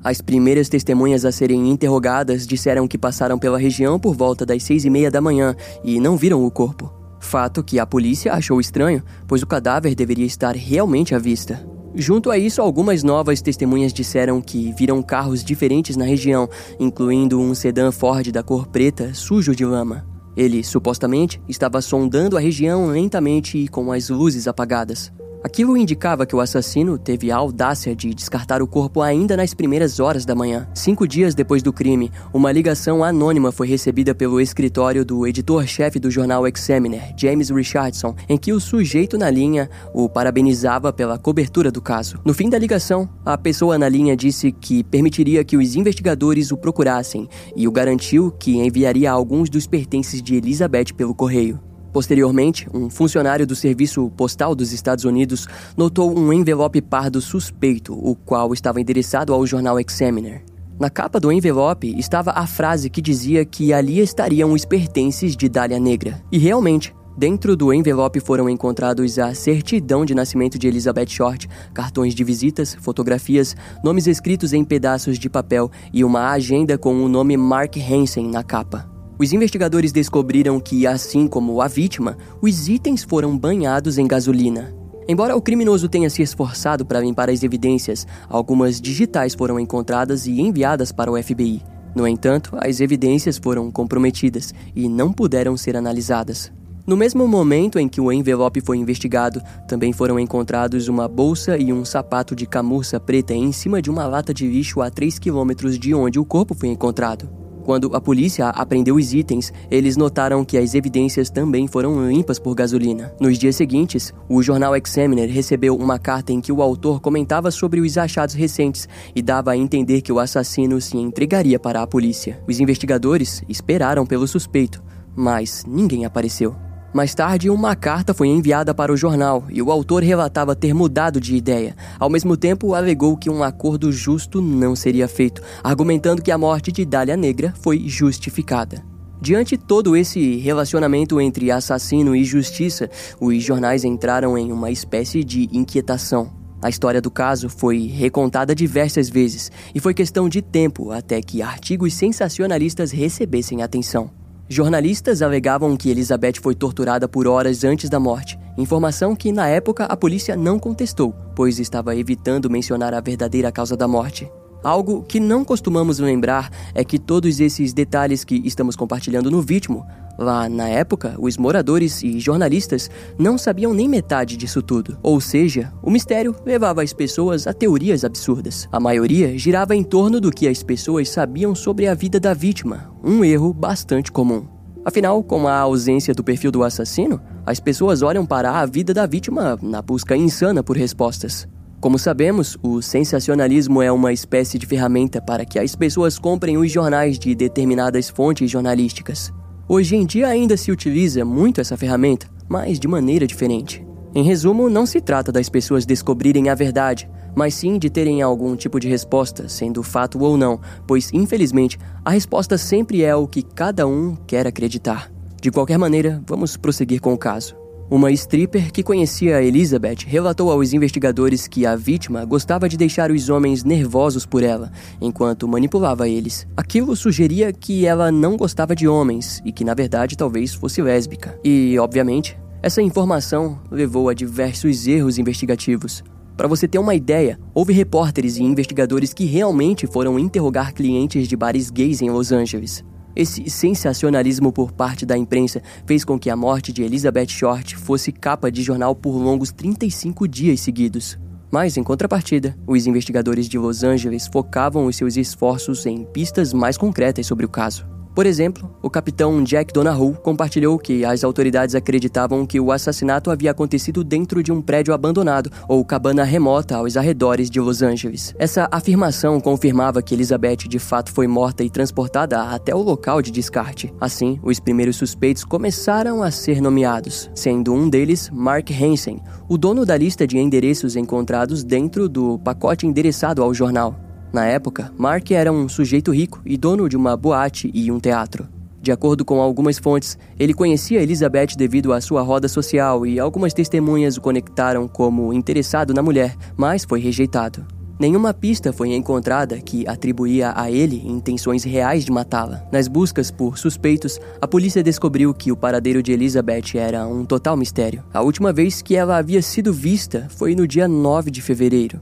As 0.04 0.20
primeiras 0.20 0.68
testemunhas 0.68 1.24
a 1.24 1.32
serem 1.32 1.70
interrogadas 1.70 2.46
disseram 2.46 2.88
que 2.88 2.98
passaram 2.98 3.40
pela 3.40 3.58
região 3.58 3.98
por 3.98 4.14
volta 4.14 4.46
das 4.46 4.62
seis 4.62 4.84
e 4.84 4.90
meia 4.90 5.10
da 5.10 5.22
manhã 5.22 5.56
e 5.82 5.98
não 5.98 6.18
viram 6.18 6.46
o 6.46 6.52
corpo. 6.52 6.92
Fato 7.22 7.64
que 7.64 7.80
a 7.80 7.86
polícia 7.86 8.34
achou 8.34 8.60
estranho, 8.60 9.02
pois 9.26 9.42
o 9.42 9.48
cadáver 9.48 9.96
deveria 9.96 10.26
estar 10.26 10.58
realmente 10.58 11.16
à 11.16 11.20
vista. 11.20 11.66
Junto 11.96 12.30
a 12.30 12.38
isso, 12.38 12.62
algumas 12.62 13.02
novas 13.02 13.42
testemunhas 13.42 13.94
disseram 13.94 14.42
que 14.42 14.74
viram 14.74 15.02
carros 15.02 15.42
diferentes 15.42 15.96
na 15.96 16.04
região, 16.04 16.50
incluindo 16.78 17.40
um 17.40 17.56
sedã 17.56 17.90
Ford 17.90 18.30
da 18.30 18.44
cor 18.44 18.68
preta 18.68 19.14
sujo 19.14 19.56
de 19.56 19.64
lama. 19.64 20.06
Ele 20.36 20.64
supostamente 20.64 21.40
estava 21.48 21.82
sondando 21.82 22.36
a 22.36 22.42
região 22.42 22.88
lentamente 22.88 23.58
e 23.58 23.70
com 23.70 23.90
as 23.92 24.10
luzes 24.10 24.50
apagadas. 24.50 25.14
Aquilo 25.44 25.76
indicava 25.76 26.26
que 26.26 26.34
o 26.34 26.40
assassino 26.40 26.98
teve 26.98 27.30
a 27.30 27.36
audácia 27.36 27.94
de 27.94 28.14
descartar 28.14 28.62
o 28.62 28.68
corpo 28.68 29.02
ainda 29.02 29.36
nas 29.36 29.54
primeiras 29.54 30.00
horas 30.00 30.24
da 30.24 30.34
manhã. 30.34 30.70
Cinco 30.74 31.06
dias 31.06 31.36
depois 31.36 31.62
do 31.62 31.74
crime, 31.74 32.10
uma 32.34 32.50
ligação 32.50 33.04
anônima 33.04 33.52
foi 33.52 33.68
recebida 33.68 34.16
pelo 34.16 34.40
escritório 34.40 35.04
do 35.04 35.28
editor-chefe 35.28 36.00
do 36.00 36.10
jornal 36.10 36.48
Examiner, 36.48 37.14
James 37.18 37.50
Richardson, 37.50 38.16
em 38.30 38.38
que 38.38 38.54
o 38.54 38.60
sujeito 38.60 39.18
na 39.18 39.30
linha 39.30 39.70
o 39.94 40.08
parabenizava 40.08 40.94
pela 40.94 41.18
cobertura 41.18 41.70
do 41.70 41.82
caso. 41.82 42.18
No 42.24 42.34
fim 42.34 42.50
da 42.50 42.58
ligação, 42.58 43.10
a 43.26 43.38
pessoa 43.38 43.78
na 43.78 43.90
linha 43.90 44.16
disse 44.16 44.50
que 44.50 44.82
permitiria 44.82 45.44
que 45.44 45.58
os 45.58 45.76
investigadores 45.76 46.52
o 46.52 46.58
procurassem 46.58 47.28
e 47.54 47.68
o 47.68 47.72
garantiu 47.72 48.32
que 48.32 48.60
enviaria 48.60 49.12
alguns 49.12 49.50
dos 49.50 49.68
pertences 49.68 50.22
de 50.22 50.36
Elizabeth 50.36 50.94
pelo 50.96 51.14
correio. 51.14 51.60
Posteriormente, 51.94 52.68
um 52.74 52.90
funcionário 52.90 53.46
do 53.46 53.56
Serviço 53.56 54.10
Postal 54.18 54.56
dos 54.56 54.74
Estados 54.74 55.06
Unidos 55.06 55.48
notou 55.78 56.18
um 56.18 56.34
envelope 56.34 56.82
pardo 56.82 57.22
suspeito, 57.22 57.94
o 57.94 58.16
qual 58.16 58.52
estava 58.52 58.82
endereçado 58.82 59.32
ao 59.32 59.46
jornal 59.46 59.80
Examiner. 59.80 60.44
Na 60.80 60.90
capa 60.90 61.20
do 61.20 61.32
envelope 61.32 61.96
estava 61.98 62.32
a 62.32 62.48
frase 62.48 62.90
que 62.90 63.00
dizia 63.00 63.46
que 63.46 63.72
ali 63.72 64.00
estariam 64.00 64.52
os 64.52 64.66
pertences 64.66 65.38
de 65.38 65.48
Dália 65.48 65.80
Negra. 65.80 66.22
E 66.32 66.40
realmente, 66.40 66.94
Dentro 67.16 67.56
do 67.56 67.72
envelope 67.72 68.20
foram 68.20 68.50
encontrados 68.50 69.20
a 69.20 69.36
certidão 69.36 70.04
de 70.04 70.16
nascimento 70.16 70.58
de 70.58 70.68
Elizabeth 70.68 71.10
Short, 71.10 71.48
cartões 71.72 72.16
de 72.16 72.24
visitas, 72.24 72.74
fotografias, 72.74 73.56
nomes 73.84 74.08
escritos 74.08 74.52
em 74.52 74.66
pedaços 74.66 75.20
de 75.20 75.30
papel 75.30 75.70
e 75.94 76.04
uma 76.04 76.32
agenda 76.32 76.76
com 76.76 77.04
o 77.04 77.08
nome 77.08 77.38
Mark 77.38 77.78
Hansen 77.78 78.28
na 78.28 78.44
capa. 78.44 78.93
Os 79.24 79.32
investigadores 79.32 79.94
descobriram 79.94 80.60
que, 80.60 80.86
assim 80.86 81.30
como 81.30 81.62
a 81.62 81.68
vítima, 81.70 82.18
os 82.42 82.68
itens 82.68 83.06
foram 83.06 83.38
banhados 83.38 83.98
em 83.98 84.06
gasolina. 84.06 84.76
Embora 85.08 85.34
o 85.34 85.42
criminoso 85.42 85.88
tenha 85.88 86.10
se 86.10 86.22
esforçado 86.22 86.86
para 86.86 87.00
limpar 87.00 87.30
as 87.30 87.42
evidências, 87.42 88.06
algumas 88.28 88.82
digitais 88.82 89.34
foram 89.34 89.58
encontradas 89.58 90.28
e 90.28 90.42
enviadas 90.42 90.92
para 90.92 91.10
o 91.10 91.24
FBI. 91.24 91.62
No 91.96 92.06
entanto, 92.06 92.52
as 92.60 92.82
evidências 92.82 93.38
foram 93.38 93.72
comprometidas 93.72 94.54
e 94.76 94.90
não 94.90 95.14
puderam 95.14 95.56
ser 95.56 95.78
analisadas. 95.78 96.52
No 96.86 96.98
mesmo 96.98 97.26
momento 97.26 97.80
em 97.80 97.88
que 97.88 98.02
o 98.02 98.12
envelope 98.12 98.60
foi 98.60 98.76
investigado, 98.76 99.42
também 99.70 99.94
foram 99.94 100.20
encontrados 100.20 100.90
uma 100.90 101.08
bolsa 101.08 101.58
e 101.58 101.72
um 101.72 101.86
sapato 101.86 102.36
de 102.36 102.46
camurça 102.46 103.00
preta 103.00 103.34
em 103.34 103.54
cima 103.54 103.82
de 103.82 103.90
uma 103.90 104.06
lata 104.06 104.34
de 104.34 104.46
lixo 104.46 104.82
a 104.82 104.90
3 104.90 105.18
quilômetros 105.18 105.80
de 105.80 105.96
onde 105.96 106.20
o 106.20 106.26
corpo 106.26 106.54
foi 106.54 106.68
encontrado. 106.68 107.43
Quando 107.64 107.96
a 107.96 108.02
polícia 108.02 108.50
apreendeu 108.50 108.96
os 108.96 109.14
itens, 109.14 109.54
eles 109.72 109.96
notaram 109.96 110.44
que 110.44 110.58
as 110.58 110.76
evidências 110.76 111.30
também 111.30 111.68
foram 111.68 112.10
limpas 112.10 112.38
por 112.38 112.54
gasolina. 112.54 113.14
Nos 113.20 113.38
dias 113.38 113.56
seguintes, 113.56 114.14
o 114.28 114.44
jornal 114.44 114.76
Examiner 114.76 115.30
recebeu 115.30 115.76
uma 115.76 115.98
carta 115.98 116.34
em 116.34 116.42
que 116.42 116.52
o 116.52 116.62
autor 116.62 117.00
comentava 117.00 117.52
sobre 117.52 117.80
os 117.80 117.98
achados 117.98 118.36
recentes 118.36 118.88
e 119.16 119.22
dava 119.22 119.52
a 119.52 119.58
entender 119.58 120.02
que 120.02 120.12
o 120.12 120.20
assassino 120.20 120.82
se 120.82 120.98
entregaria 120.98 121.58
para 121.58 121.82
a 121.82 121.88
polícia. 121.88 122.42
Os 122.48 122.60
investigadores 122.60 123.44
esperaram 123.48 124.06
pelo 124.06 124.28
suspeito, 124.28 124.84
mas 125.16 125.64
ninguém 125.66 126.06
apareceu. 126.06 126.56
Mais 126.94 127.16
tarde, 127.16 127.50
uma 127.50 127.76
carta 127.76 128.14
foi 128.14 128.28
enviada 128.28 128.72
para 128.72 128.94
o 128.94 128.98
jornal 128.98 129.46
e 129.50 129.64
o 129.64 129.72
autor 129.72 130.04
relatava 130.04 130.56
ter 130.56 130.76
mudado 130.76 131.20
de 131.20 131.36
ideia. 131.36 131.76
Ao 132.00 132.08
mesmo 132.08 132.38
tempo, 132.38 132.76
alegou 132.76 133.18
que 133.18 133.32
um 133.32 133.44
acordo 133.44 133.92
justo 133.92 134.40
não 134.40 134.76
seria 134.76 135.08
feito, 135.08 135.42
argumentando 135.64 136.22
que 136.22 136.30
a 136.30 136.38
morte 136.38 136.72
de 136.72 136.86
Dália 136.86 137.18
Negra 137.18 137.52
foi 137.64 137.90
justificada. 137.90 138.84
Diante 139.20 139.58
todo 139.58 139.98
esse 139.98 140.38
relacionamento 140.38 141.20
entre 141.20 141.50
assassino 141.50 142.16
e 142.16 142.24
justiça, 142.24 142.88
os 143.20 143.42
jornais 143.42 143.84
entraram 143.84 144.38
em 144.38 144.52
uma 144.52 144.70
espécie 144.70 145.24
de 145.24 145.50
inquietação. 145.52 146.32
A 146.62 146.70
história 146.70 147.02
do 147.02 147.10
caso 147.10 147.50
foi 147.50 147.88
recontada 147.88 148.54
diversas 148.54 149.10
vezes 149.10 149.52
e 149.74 149.80
foi 149.80 149.96
questão 149.96 150.30
de 150.30 150.44
tempo 150.44 150.92
até 150.92 151.22
que 151.22 151.42
artigos 151.42 151.96
sensacionalistas 151.96 152.92
recebessem 152.92 153.64
atenção. 153.64 154.23
Jornalistas 154.50 155.22
alegavam 155.22 155.78
que 155.78 155.90
Elizabeth 155.90 156.34
foi 156.42 156.54
torturada 156.54 157.08
por 157.08 157.28
horas 157.28 157.64
antes 157.64 157.90
da 157.90 157.98
morte, 158.00 158.38
informação 158.58 159.16
que 159.16 159.32
na 159.32 159.48
época 159.48 159.86
a 159.86 159.96
polícia 159.96 160.36
não 160.36 160.60
contestou, 160.60 161.16
pois 161.34 161.60
estava 161.60 161.96
evitando 161.96 162.50
mencionar 162.50 162.94
a 162.94 163.00
verdadeira 163.00 163.52
causa 163.54 163.78
da 163.78 163.88
morte. 163.88 164.30
Algo 164.62 165.04
que 165.04 165.20
não 165.20 165.46
costumamos 165.46 166.00
lembrar 166.00 166.50
é 166.76 166.84
que 166.84 167.00
todos 167.00 167.40
esses 167.40 167.74
detalhes 167.74 168.24
que 168.24 168.42
estamos 168.46 168.76
compartilhando 168.76 169.32
no 169.32 169.42
Vítima 169.42 169.86
Lá 170.18 170.48
na 170.48 170.70
época, 170.70 171.16
os 171.20 171.38
moradores 171.38 172.04
e 172.04 172.20
jornalistas 172.20 172.90
não 173.18 173.38
sabiam 173.38 173.74
nem 173.74 173.90
metade 173.90 174.38
disso 174.38 174.62
tudo. 174.62 174.98
Ou 175.02 175.20
seja, 175.20 175.74
o 175.82 175.90
mistério 175.90 176.36
levava 176.46 176.84
as 176.84 176.94
pessoas 176.94 177.48
a 177.48 177.54
teorias 177.54 178.04
absurdas. 178.04 178.68
A 178.72 178.80
maioria 178.80 179.38
girava 179.38 179.76
em 179.76 179.84
torno 179.84 180.22
do 180.22 180.32
que 180.32 180.48
as 180.48 180.62
pessoas 180.62 181.10
sabiam 181.10 181.56
sobre 181.56 181.88
a 181.88 181.96
vida 181.96 182.20
da 182.20 182.34
vítima, 182.34 182.92
um 183.04 183.26
erro 183.26 183.54
bastante 183.54 184.12
comum. 184.12 184.46
Afinal, 184.86 185.24
com 185.24 185.48
a 185.48 185.58
ausência 185.58 186.14
do 186.14 186.24
perfil 186.24 186.52
do 186.52 186.64
assassino, 186.64 187.22
as 187.46 187.60
pessoas 187.60 188.02
olham 188.02 188.26
para 188.26 188.60
a 188.60 188.66
vida 188.66 188.94
da 188.94 189.06
vítima 189.06 189.58
na 189.62 189.82
busca 189.82 190.16
insana 190.16 190.62
por 190.62 190.78
respostas. 190.78 191.48
Como 191.80 191.98
sabemos, 191.98 192.58
o 192.62 192.82
sensacionalismo 192.82 193.82
é 193.82 193.92
uma 193.92 194.14
espécie 194.14 194.58
de 194.58 194.66
ferramenta 194.66 195.22
para 195.22 195.46
que 195.46 195.60
as 195.60 195.76
pessoas 195.76 196.20
comprem 196.20 196.58
os 196.58 196.72
jornais 196.72 197.18
de 197.18 197.34
determinadas 197.36 198.10
fontes 198.10 198.50
jornalísticas. 198.50 199.34
Hoje 199.68 199.96
em 199.96 200.06
dia 200.06 200.28
ainda 200.28 200.58
se 200.58 200.72
utiliza 200.72 201.24
muito 201.24 201.62
essa 201.62 201.78
ferramenta, 201.78 202.28
mas 202.50 202.78
de 202.78 202.88
maneira 202.88 203.26
diferente. 203.26 203.86
Em 204.14 204.22
resumo, 204.22 204.70
não 204.70 204.86
se 204.86 205.00
trata 205.00 205.32
das 205.32 205.48
pessoas 205.48 205.86
descobrirem 205.86 206.50
a 206.50 206.56
verdade, 206.56 207.10
mas 207.34 207.54
sim 207.54 207.80
de 207.80 207.90
terem 207.90 208.22
algum 208.22 208.58
tipo 208.58 208.78
de 208.78 208.90
resposta, 208.90 209.48
sendo 209.48 209.82
fato 209.82 210.20
ou 210.20 210.36
não, 210.36 210.60
pois 210.86 211.12
infelizmente 211.14 211.80
a 212.04 212.12
resposta 212.12 212.58
sempre 212.58 213.04
é 213.04 213.16
o 213.16 213.26
que 213.26 213.42
cada 213.42 213.88
um 213.88 214.16
quer 214.28 214.46
acreditar. 214.46 215.10
De 215.42 215.50
qualquer 215.50 215.78
maneira, 215.78 216.22
vamos 216.28 216.58
prosseguir 216.58 217.00
com 217.00 217.14
o 217.14 217.18
caso. 217.18 217.63
Uma 217.92 218.12
stripper 218.12 218.72
que 218.72 218.82
conhecia 218.82 219.44
Elizabeth 219.44 220.06
relatou 220.08 220.50
aos 220.50 220.74
investigadores 220.74 221.48
que 221.48 221.66
a 221.66 221.76
vítima 221.76 222.26
gostava 222.26 222.68
de 222.68 222.78
deixar 222.78 223.12
os 223.12 223.30
homens 223.30 223.64
nervosos 223.64 224.26
por 224.26 224.42
ela, 224.42 224.72
enquanto 225.00 225.48
manipulava 225.48 226.08
eles. 226.08 226.48
Aquilo 226.56 226.96
sugeria 226.96 227.52
que 227.52 227.86
ela 227.86 228.12
não 228.12 228.38
gostava 228.38 228.76
de 228.76 228.88
homens 228.88 229.42
e 229.46 229.52
que, 229.52 229.64
na 229.64 229.74
verdade, 229.74 230.18
talvez 230.18 230.54
fosse 230.54 230.82
lésbica. 230.82 231.38
E, 231.44 231.78
obviamente, 231.78 232.38
essa 232.64 232.82
informação 232.82 233.60
levou 233.70 234.10
a 234.10 234.14
diversos 234.14 234.88
erros 234.88 235.20
investigativos. 235.20 236.04
Para 236.36 236.48
você 236.48 236.68
ter 236.68 236.80
uma 236.80 236.96
ideia, 236.96 237.38
houve 237.54 237.74
repórteres 237.74 238.38
e 238.38 238.44
investigadores 238.44 239.14
que 239.14 239.26
realmente 239.26 239.86
foram 239.86 240.18
interrogar 240.18 240.74
clientes 240.74 241.28
de 241.28 241.36
bares 241.36 241.70
gays 241.70 242.02
em 242.02 242.10
Los 242.10 242.32
Angeles. 242.32 242.84
Esse 243.16 243.50
sensacionalismo 243.50 244.52
por 244.52 244.72
parte 244.72 245.06
da 245.06 245.18
imprensa 245.18 245.62
fez 245.86 246.04
com 246.04 246.18
que 246.18 246.30
a 246.30 246.36
morte 246.36 246.74
de 246.74 246.84
Elizabeth 246.84 247.30
Short 247.30 247.76
fosse 247.76 248.12
capa 248.12 248.52
de 248.52 248.64
jornal 248.64 248.96
por 248.96 249.16
longos 249.16 249.52
35 249.52 250.28
dias 250.28 250.62
seguidos. 250.62 251.18
Mas, 251.52 251.78
em 251.78 251.84
contrapartida, 251.84 252.58
os 252.66 252.88
investigadores 252.88 253.48
de 253.48 253.60
Los 253.60 253.84
Angeles 253.84 254.28
focavam 254.28 254.88
os 254.88 254.96
seus 254.96 255.18
esforços 255.18 255.86
em 255.86 256.04
pistas 256.04 256.52
mais 256.52 256.78
concretas 256.78 257.28
sobre 257.28 257.46
o 257.46 257.50
caso. 257.50 257.86
Por 258.14 258.28
exemplo, 258.28 258.70
o 258.80 258.92
capitão 258.92 259.44
Jack 259.44 259.74
Donahue 259.74 260.16
compartilhou 260.22 260.78
que 260.78 261.04
as 261.04 261.24
autoridades 261.24 261.74
acreditavam 261.74 262.46
que 262.46 262.60
o 262.60 262.72
assassinato 262.72 263.32
havia 263.32 263.50
acontecido 263.50 264.04
dentro 264.04 264.44
de 264.44 264.52
um 264.52 264.62
prédio 264.62 264.94
abandonado 264.94 265.50
ou 265.68 265.84
cabana 265.84 266.24
remota 266.24 266.76
aos 266.76 266.96
arredores 266.96 267.50
de 267.50 267.60
Los 267.60 267.82
Angeles. 267.82 268.36
Essa 268.38 268.68
afirmação 268.72 269.42
confirmava 269.42 270.02
que 270.02 270.14
Elizabeth 270.14 270.68
de 270.68 270.78
fato 270.78 271.12
foi 271.12 271.26
morta 271.26 271.64
e 271.64 271.72
transportada 271.72 272.40
até 272.44 272.76
o 272.76 272.84
local 272.84 273.20
de 273.20 273.32
descarte. 273.32 273.92
Assim, 274.00 274.40
os 274.44 274.60
primeiros 274.60 274.96
suspeitos 274.96 275.44
começaram 275.44 276.22
a 276.22 276.30
ser 276.30 276.62
nomeados, 276.62 277.32
sendo 277.34 277.74
um 277.74 277.90
deles 277.90 278.30
Mark 278.32 278.70
Hansen, 278.70 279.20
o 279.50 279.58
dono 279.58 279.88
da 279.88 279.98
lista 279.98 280.28
de 280.28 280.38
endereços 280.38 280.96
encontrados 280.96 281.64
dentro 281.64 282.08
do 282.08 282.38
pacote 282.38 282.86
endereçado 282.86 283.42
ao 283.42 283.54
jornal. 283.56 284.13
Na 284.34 284.46
época, 284.46 284.92
Mark 284.98 285.30
era 285.30 285.52
um 285.52 285.70
sujeito 285.70 286.12
rico 286.12 286.42
e 286.44 286.58
dono 286.58 286.90
de 286.90 286.98
uma 286.98 287.16
boate 287.16 287.70
e 287.72 287.92
um 287.92 288.00
teatro. 288.00 288.48
De 288.82 288.92
acordo 288.92 289.24
com 289.24 289.40
algumas 289.40 289.78
fontes, 289.78 290.18
ele 290.40 290.56
conhecia 290.56 291.04
Elizabeth 291.04 291.56
devido 291.56 291.94
à 291.94 292.02
sua 292.02 292.24
roda 292.24 292.48
social 292.48 293.06
e 293.06 293.20
algumas 293.20 293.54
testemunhas 293.54 294.18
o 294.18 294.22
conectaram 294.22 294.88
como 294.88 295.32
interessado 295.32 295.94
na 295.94 296.02
mulher, 296.02 296.36
mas 296.58 296.84
foi 296.84 297.00
rejeitado. 297.00 297.64
Nenhuma 298.00 298.34
pista 298.34 298.74
foi 298.74 298.94
encontrada 298.96 299.62
que 299.62 299.88
atribuía 299.88 300.52
a 300.56 300.70
ele 300.70 301.08
intenções 301.08 301.64
reais 301.64 302.04
de 302.04 302.12
matá-la. 302.12 302.68
Nas 302.72 302.88
buscas 302.88 303.30
por 303.30 303.60
suspeitos, 303.60 304.20
a 304.42 304.48
polícia 304.48 304.82
descobriu 304.82 305.32
que 305.32 305.52
o 305.52 305.56
paradeiro 305.56 306.02
de 306.02 306.12
Elizabeth 306.12 306.76
era 306.76 307.06
um 307.06 307.24
total 307.24 307.56
mistério. 307.56 308.04
A 308.12 308.22
última 308.22 308.52
vez 308.52 308.82
que 308.82 308.96
ela 308.96 309.16
havia 309.16 309.44
sido 309.44 309.72
vista 309.72 310.28
foi 310.36 310.56
no 310.56 310.68
dia 310.68 310.88
9 310.88 311.30
de 311.30 311.40
fevereiro. 311.40 312.02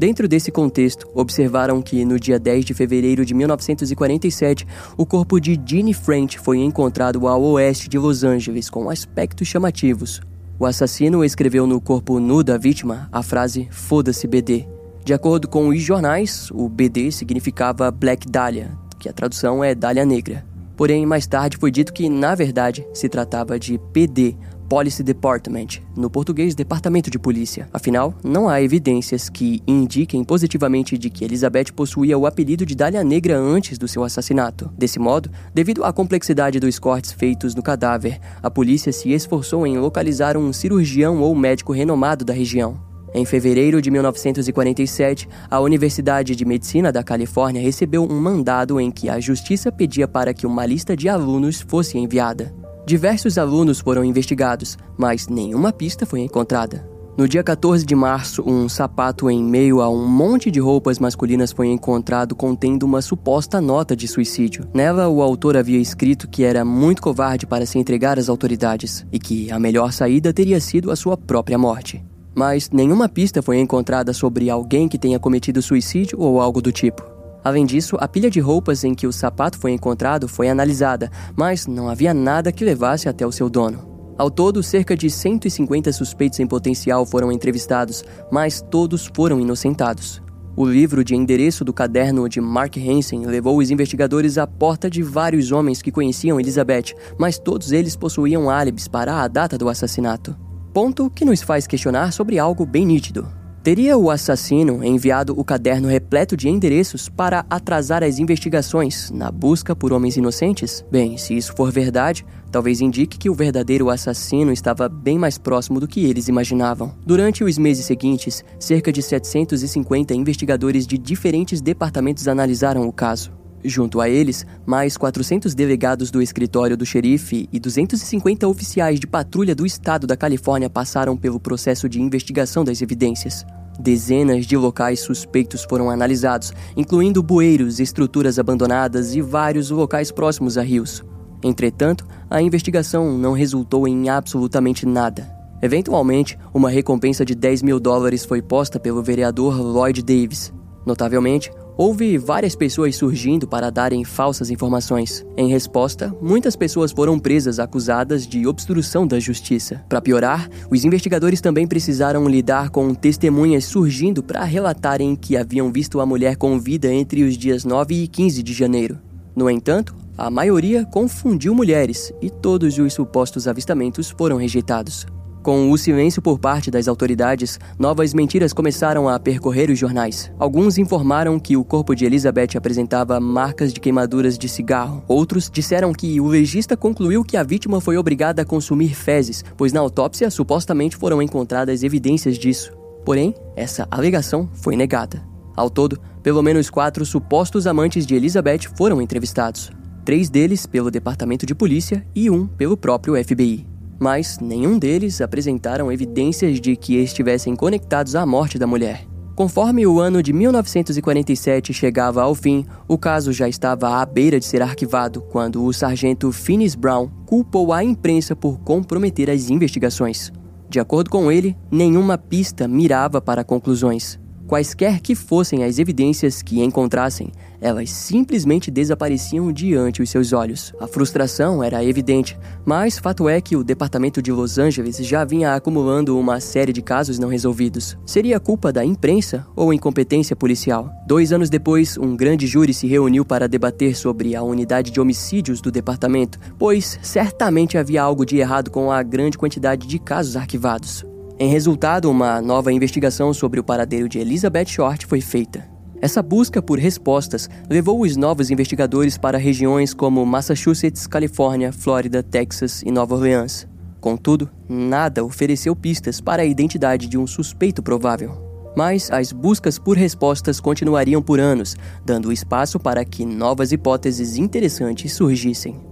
Dentro 0.00 0.26
desse 0.26 0.50
contexto, 0.50 1.06
observaram 1.14 1.82
que 1.82 2.06
no 2.06 2.18
dia 2.18 2.38
10 2.38 2.64
de 2.64 2.72
fevereiro 2.72 3.22
de 3.22 3.34
1947, 3.34 4.66
o 4.96 5.04
corpo 5.04 5.38
de 5.38 5.60
Jeanne 5.62 5.92
French 5.92 6.38
foi 6.38 6.56
encontrado 6.56 7.28
ao 7.28 7.42
oeste 7.42 7.86
de 7.86 7.98
Los 7.98 8.24
Angeles 8.24 8.70
com 8.70 8.88
aspectos 8.88 9.46
chamativos. 9.46 10.22
O 10.58 10.64
assassino 10.64 11.22
escreveu 11.22 11.66
no 11.66 11.82
corpo 11.82 12.18
nu 12.18 12.42
da 12.42 12.56
vítima 12.56 13.10
a 13.12 13.22
frase 13.22 13.68
Foda-se 13.70 14.26
BD. 14.26 14.66
De 15.04 15.12
acordo 15.12 15.46
com 15.46 15.68
os 15.68 15.82
jornais, 15.82 16.48
o 16.50 16.66
BD 16.66 17.12
significava 17.12 17.90
Black 17.90 18.26
Dahlia, 18.26 18.70
que 18.98 19.06
a 19.06 19.12
tradução 19.12 19.62
é 19.62 19.74
Dália 19.74 20.06
Negra. 20.06 20.46
Porém, 20.78 21.04
mais 21.04 21.26
tarde 21.26 21.58
foi 21.58 21.70
dito 21.70 21.92
que, 21.92 22.08
na 22.08 22.34
verdade, 22.34 22.86
se 22.94 23.06
tratava 23.06 23.58
de 23.58 23.78
PD, 23.92 24.34
Policy 24.70 25.02
Department, 25.02 25.82
no 25.96 26.08
português 26.08 26.54
Departamento 26.54 27.10
de 27.10 27.18
Polícia. 27.18 27.68
Afinal, 27.72 28.14
não 28.22 28.48
há 28.48 28.62
evidências 28.62 29.28
que 29.28 29.60
indiquem 29.66 30.22
positivamente 30.22 30.96
de 30.96 31.10
que 31.10 31.24
Elizabeth 31.24 31.72
possuía 31.74 32.16
o 32.16 32.24
apelido 32.24 32.64
de 32.64 32.76
Dália 32.76 33.02
Negra 33.02 33.36
antes 33.36 33.76
do 33.76 33.88
seu 33.88 34.04
assassinato. 34.04 34.70
Desse 34.78 35.00
modo, 35.00 35.28
devido 35.52 35.82
à 35.84 35.92
complexidade 35.92 36.60
dos 36.60 36.78
cortes 36.78 37.10
feitos 37.10 37.52
no 37.52 37.64
cadáver, 37.64 38.20
a 38.40 38.48
polícia 38.48 38.92
se 38.92 39.10
esforçou 39.10 39.66
em 39.66 39.76
localizar 39.76 40.36
um 40.36 40.52
cirurgião 40.52 41.20
ou 41.20 41.34
médico 41.34 41.72
renomado 41.72 42.24
da 42.24 42.32
região. 42.32 42.78
Em 43.12 43.24
fevereiro 43.24 43.82
de 43.82 43.90
1947, 43.90 45.28
a 45.50 45.58
Universidade 45.58 46.36
de 46.36 46.44
Medicina 46.44 46.92
da 46.92 47.02
Califórnia 47.02 47.60
recebeu 47.60 48.04
um 48.04 48.20
mandado 48.20 48.78
em 48.78 48.88
que 48.88 49.08
a 49.08 49.18
justiça 49.18 49.72
pedia 49.72 50.06
para 50.06 50.32
que 50.32 50.46
uma 50.46 50.64
lista 50.64 50.96
de 50.96 51.08
alunos 51.08 51.60
fosse 51.60 51.98
enviada. 51.98 52.54
Diversos 52.90 53.38
alunos 53.38 53.78
foram 53.78 54.04
investigados, 54.04 54.76
mas 54.98 55.28
nenhuma 55.28 55.72
pista 55.72 56.04
foi 56.04 56.22
encontrada. 56.22 56.84
No 57.16 57.28
dia 57.28 57.40
14 57.40 57.86
de 57.86 57.94
março, 57.94 58.42
um 58.44 58.68
sapato 58.68 59.30
em 59.30 59.40
meio 59.44 59.80
a 59.80 59.88
um 59.88 60.04
monte 60.08 60.50
de 60.50 60.58
roupas 60.58 60.98
masculinas 60.98 61.52
foi 61.52 61.68
encontrado 61.68 62.34
contendo 62.34 62.82
uma 62.82 63.00
suposta 63.00 63.60
nota 63.60 63.94
de 63.94 64.08
suicídio. 64.08 64.68
Nela, 64.74 65.08
o 65.08 65.22
autor 65.22 65.56
havia 65.56 65.78
escrito 65.78 66.26
que 66.26 66.42
era 66.42 66.64
muito 66.64 67.00
covarde 67.00 67.46
para 67.46 67.64
se 67.64 67.78
entregar 67.78 68.18
às 68.18 68.28
autoridades 68.28 69.06
e 69.12 69.20
que 69.20 69.52
a 69.52 69.58
melhor 69.60 69.92
saída 69.92 70.32
teria 70.32 70.60
sido 70.60 70.90
a 70.90 70.96
sua 70.96 71.16
própria 71.16 71.56
morte. 71.56 72.04
Mas 72.34 72.70
nenhuma 72.70 73.08
pista 73.08 73.40
foi 73.40 73.60
encontrada 73.60 74.12
sobre 74.12 74.50
alguém 74.50 74.88
que 74.88 74.98
tenha 74.98 75.20
cometido 75.20 75.62
suicídio 75.62 76.18
ou 76.20 76.40
algo 76.40 76.60
do 76.60 76.72
tipo. 76.72 77.19
Além 77.42 77.64
disso, 77.64 77.96
a 78.00 78.06
pilha 78.06 78.30
de 78.30 78.40
roupas 78.40 78.84
em 78.84 78.94
que 78.94 79.06
o 79.06 79.12
sapato 79.12 79.58
foi 79.58 79.72
encontrado 79.72 80.28
foi 80.28 80.48
analisada, 80.48 81.10
mas 81.36 81.66
não 81.66 81.88
havia 81.88 82.12
nada 82.12 82.52
que 82.52 82.64
levasse 82.64 83.08
até 83.08 83.26
o 83.26 83.32
seu 83.32 83.48
dono. 83.48 83.88
Ao 84.18 84.30
todo, 84.30 84.62
cerca 84.62 84.94
de 84.94 85.08
150 85.08 85.90
suspeitos 85.92 86.38
em 86.40 86.46
potencial 86.46 87.06
foram 87.06 87.32
entrevistados, 87.32 88.04
mas 88.30 88.60
todos 88.60 89.10
foram 89.14 89.40
inocentados. 89.40 90.22
O 90.54 90.66
livro 90.66 91.02
de 91.02 91.16
endereço 91.16 91.64
do 91.64 91.72
caderno 91.72 92.28
de 92.28 92.38
Mark 92.38 92.76
Hansen 92.76 93.24
levou 93.24 93.56
os 93.56 93.70
investigadores 93.70 94.36
à 94.36 94.46
porta 94.46 94.90
de 94.90 95.02
vários 95.02 95.52
homens 95.52 95.80
que 95.80 95.90
conheciam 95.90 96.38
Elizabeth, 96.38 96.94
mas 97.18 97.38
todos 97.38 97.72
eles 97.72 97.96
possuíam 97.96 98.50
álibis 98.50 98.86
para 98.86 99.22
a 99.22 99.26
data 99.26 99.56
do 99.56 99.70
assassinato. 99.70 100.36
Ponto 100.74 101.08
que 101.08 101.24
nos 101.24 101.40
faz 101.40 101.66
questionar 101.66 102.12
sobre 102.12 102.38
algo 102.38 102.66
bem 102.66 102.84
nítido. 102.84 103.39
Teria 103.62 103.98
o 103.98 104.10
assassino 104.10 104.82
enviado 104.82 105.38
o 105.38 105.44
caderno 105.44 105.86
repleto 105.86 106.34
de 106.34 106.48
endereços 106.48 107.10
para 107.10 107.44
atrasar 107.50 108.02
as 108.02 108.18
investigações 108.18 109.10
na 109.10 109.30
busca 109.30 109.76
por 109.76 109.92
homens 109.92 110.16
inocentes? 110.16 110.82
Bem, 110.90 111.18
se 111.18 111.36
isso 111.36 111.52
for 111.54 111.70
verdade, 111.70 112.24
talvez 112.50 112.80
indique 112.80 113.18
que 113.18 113.28
o 113.28 113.34
verdadeiro 113.34 113.90
assassino 113.90 114.50
estava 114.50 114.88
bem 114.88 115.18
mais 115.18 115.36
próximo 115.36 115.78
do 115.78 115.86
que 115.86 116.06
eles 116.06 116.26
imaginavam. 116.26 116.94
Durante 117.04 117.44
os 117.44 117.58
meses 117.58 117.84
seguintes, 117.84 118.42
cerca 118.58 118.90
de 118.90 119.02
750 119.02 120.14
investigadores 120.14 120.86
de 120.86 120.96
diferentes 120.96 121.60
departamentos 121.60 122.26
analisaram 122.28 122.88
o 122.88 122.92
caso. 122.92 123.39
Junto 123.64 124.00
a 124.00 124.08
eles, 124.08 124.46
mais 124.64 124.96
400 124.96 125.54
delegados 125.54 126.10
do 126.10 126.22
escritório 126.22 126.76
do 126.76 126.86
xerife 126.86 127.48
e 127.52 127.60
250 127.60 128.48
oficiais 128.48 128.98
de 128.98 129.06
patrulha 129.06 129.54
do 129.54 129.66
estado 129.66 130.06
da 130.06 130.16
Califórnia 130.16 130.70
passaram 130.70 131.16
pelo 131.16 131.38
processo 131.38 131.88
de 131.88 132.00
investigação 132.00 132.64
das 132.64 132.80
evidências. 132.80 133.44
Dezenas 133.78 134.46
de 134.46 134.56
locais 134.56 135.00
suspeitos 135.00 135.64
foram 135.64 135.90
analisados, 135.90 136.52
incluindo 136.76 137.22
bueiros, 137.22 137.80
estruturas 137.80 138.38
abandonadas 138.38 139.14
e 139.14 139.20
vários 139.20 139.70
locais 139.70 140.10
próximos 140.10 140.58
a 140.58 140.62
rios. 140.62 141.02
Entretanto, 141.42 142.06
a 142.28 142.42
investigação 142.42 143.16
não 143.16 143.32
resultou 143.32 143.88
em 143.88 144.08
absolutamente 144.08 144.84
nada. 144.84 145.40
Eventualmente, 145.62 146.38
uma 146.52 146.70
recompensa 146.70 147.24
de 147.24 147.34
10 147.34 147.62
mil 147.62 147.78
dólares 147.78 148.24
foi 148.24 148.40
posta 148.40 148.80
pelo 148.80 149.02
vereador 149.02 149.60
Lloyd 149.60 150.02
Davis. 150.02 150.52
Notavelmente, 150.86 151.50
houve 151.80 152.18
várias 152.18 152.54
pessoas 152.54 152.94
surgindo 152.94 153.48
para 153.48 153.70
darem 153.70 154.04
falsas 154.04 154.50
informações. 154.50 155.24
Em 155.34 155.48
resposta, 155.48 156.14
muitas 156.20 156.54
pessoas 156.54 156.92
foram 156.92 157.18
presas 157.18 157.58
acusadas 157.58 158.26
de 158.26 158.46
obstrução 158.46 159.06
da 159.06 159.18
justiça. 159.18 159.82
Para 159.88 160.02
piorar, 160.02 160.46
os 160.70 160.84
investigadores 160.84 161.40
também 161.40 161.66
precisaram 161.66 162.28
lidar 162.28 162.68
com 162.68 162.92
testemunhas 162.92 163.64
surgindo 163.64 164.22
para 164.22 164.44
relatarem 164.44 165.16
que 165.16 165.38
haviam 165.38 165.72
visto 165.72 166.00
a 166.00 166.04
mulher 166.04 166.36
com 166.36 166.60
vida 166.60 166.92
entre 166.92 167.22
os 167.22 167.34
dias 167.34 167.64
9 167.64 167.94
e 167.94 168.06
15 168.06 168.42
de 168.42 168.52
janeiro. 168.52 168.98
No 169.34 169.48
entanto, 169.48 169.96
a 170.18 170.28
maioria 170.28 170.84
confundiu 170.84 171.54
mulheres 171.54 172.12
e 172.20 172.28
todos 172.28 172.76
os 172.76 172.92
supostos 172.92 173.48
avistamentos 173.48 174.10
foram 174.10 174.36
rejeitados. 174.36 175.06
Com 175.42 175.70
o 175.70 175.78
silêncio 175.78 176.20
por 176.20 176.38
parte 176.38 176.70
das 176.70 176.86
autoridades, 176.86 177.58
novas 177.78 178.12
mentiras 178.12 178.52
começaram 178.52 179.08
a 179.08 179.18
percorrer 179.18 179.70
os 179.70 179.78
jornais. 179.78 180.30
Alguns 180.38 180.76
informaram 180.76 181.40
que 181.40 181.56
o 181.56 181.64
corpo 181.64 181.94
de 181.94 182.04
Elizabeth 182.04 182.58
apresentava 182.58 183.18
marcas 183.18 183.72
de 183.72 183.80
queimaduras 183.80 184.36
de 184.36 184.50
cigarro. 184.50 185.02
Outros 185.08 185.48
disseram 185.50 185.94
que 185.94 186.20
o 186.20 186.26
legista 186.26 186.76
concluiu 186.76 187.24
que 187.24 187.38
a 187.38 187.42
vítima 187.42 187.80
foi 187.80 187.96
obrigada 187.96 188.42
a 188.42 188.44
consumir 188.44 188.94
fezes, 188.94 189.42
pois 189.56 189.72
na 189.72 189.80
autópsia 189.80 190.30
supostamente 190.30 190.94
foram 190.94 191.22
encontradas 191.22 191.82
evidências 191.82 192.36
disso. 192.36 192.72
Porém, 193.02 193.34
essa 193.56 193.88
alegação 193.90 194.46
foi 194.52 194.76
negada. 194.76 195.22
Ao 195.56 195.70
todo, 195.70 195.98
pelo 196.22 196.42
menos 196.42 196.68
quatro 196.68 197.06
supostos 197.06 197.66
amantes 197.66 198.04
de 198.04 198.14
Elizabeth 198.14 198.68
foram 198.76 199.00
entrevistados. 199.00 199.70
Três 200.04 200.28
deles 200.28 200.66
pelo 200.66 200.90
Departamento 200.90 201.46
de 201.46 201.54
Polícia 201.54 202.06
e 202.14 202.28
um 202.28 202.46
pelo 202.46 202.76
próprio 202.76 203.14
FBI. 203.24 203.69
Mas 204.00 204.38
nenhum 204.40 204.78
deles 204.78 205.20
apresentaram 205.20 205.92
evidências 205.92 206.58
de 206.58 206.74
que 206.74 206.96
estivessem 206.96 207.54
conectados 207.54 208.16
à 208.16 208.24
morte 208.24 208.58
da 208.58 208.66
mulher. 208.66 209.06
Conforme 209.36 209.86
o 209.86 210.00
ano 210.00 210.22
de 210.22 210.32
1947 210.32 211.72
chegava 211.72 212.22
ao 212.22 212.34
fim, 212.34 212.66
o 212.88 212.98
caso 212.98 213.32
já 213.32 213.48
estava 213.48 214.00
à 214.00 214.04
beira 214.04 214.40
de 214.40 214.44
ser 214.44 214.60
arquivado 214.60 215.22
quando 215.22 215.64
o 215.64 215.72
sargento 215.72 216.32
Finis 216.32 216.74
Brown 216.74 217.08
culpou 217.24 217.72
a 217.72 217.84
imprensa 217.84 218.34
por 218.34 218.58
comprometer 218.60 219.30
as 219.30 219.48
investigações. 219.48 220.32
De 220.68 220.78
acordo 220.78 221.10
com 221.10 221.32
ele, 221.32 221.56
nenhuma 221.70 222.18
pista 222.18 222.68
mirava 222.68 223.20
para 223.20 223.44
conclusões. 223.44 224.18
Quaisquer 224.46 225.00
que 225.00 225.14
fossem 225.14 225.64
as 225.64 225.78
evidências 225.78 226.42
que 226.42 226.62
encontrassem, 226.62 227.32
elas 227.60 227.90
simplesmente 227.90 228.70
desapareciam 228.70 229.52
diante 229.52 230.02
os 230.02 230.10
seus 230.10 230.32
olhos. 230.32 230.72
A 230.80 230.86
frustração 230.86 231.62
era 231.62 231.84
evidente, 231.84 232.38
mas 232.64 232.98
fato 232.98 233.28
é 233.28 233.40
que 233.40 233.56
o 233.56 233.64
departamento 233.64 234.22
de 234.22 234.32
Los 234.32 234.58
Angeles 234.58 234.96
já 234.98 235.24
vinha 235.24 235.54
acumulando 235.54 236.18
uma 236.18 236.40
série 236.40 236.72
de 236.72 236.82
casos 236.82 237.18
não 237.18 237.28
resolvidos. 237.28 237.96
Seria 238.06 238.40
culpa 238.40 238.72
da 238.72 238.84
imprensa 238.84 239.46
ou 239.54 239.72
incompetência 239.72 240.34
policial? 240.34 240.90
Dois 241.06 241.32
anos 241.32 241.50
depois, 241.50 241.98
um 241.98 242.16
grande 242.16 242.46
júri 242.46 242.72
se 242.72 242.86
reuniu 242.86 243.24
para 243.24 243.48
debater 243.48 243.96
sobre 243.96 244.34
a 244.34 244.42
unidade 244.42 244.90
de 244.90 245.00
homicídios 245.00 245.60
do 245.60 245.70
departamento, 245.70 246.38
pois 246.58 246.98
certamente 247.02 247.76
havia 247.76 248.02
algo 248.02 248.24
de 248.24 248.38
errado 248.38 248.70
com 248.70 248.90
a 248.90 249.02
grande 249.02 249.36
quantidade 249.36 249.86
de 249.86 249.98
casos 249.98 250.36
arquivados. 250.36 251.04
Em 251.38 251.48
resultado, 251.48 252.10
uma 252.10 252.40
nova 252.42 252.70
investigação 252.70 253.32
sobre 253.32 253.58
o 253.58 253.64
paradeiro 253.64 254.08
de 254.08 254.18
Elizabeth 254.18 254.66
Short 254.66 255.06
foi 255.06 255.22
feita. 255.22 255.79
Essa 256.02 256.22
busca 256.22 256.62
por 256.62 256.78
respostas 256.78 257.48
levou 257.68 258.00
os 258.00 258.16
novos 258.16 258.50
investigadores 258.50 259.18
para 259.18 259.36
regiões 259.36 259.92
como 259.92 260.24
Massachusetts, 260.24 261.06
Califórnia, 261.06 261.72
Flórida, 261.72 262.22
Texas 262.22 262.82
e 262.82 262.90
Nova 262.90 263.14
Orleans. 263.14 263.68
Contudo, 264.00 264.48
nada 264.66 265.22
ofereceu 265.22 265.76
pistas 265.76 266.18
para 266.18 266.40
a 266.40 266.46
identidade 266.46 267.06
de 267.06 267.18
um 267.18 267.26
suspeito 267.26 267.82
provável. 267.82 268.50
Mas 268.74 269.10
as 269.10 269.30
buscas 269.30 269.78
por 269.78 269.96
respostas 269.96 270.58
continuariam 270.58 271.20
por 271.20 271.38
anos, 271.38 271.76
dando 272.02 272.32
espaço 272.32 272.80
para 272.80 273.04
que 273.04 273.26
novas 273.26 273.70
hipóteses 273.70 274.38
interessantes 274.38 275.12
surgissem. 275.12 275.89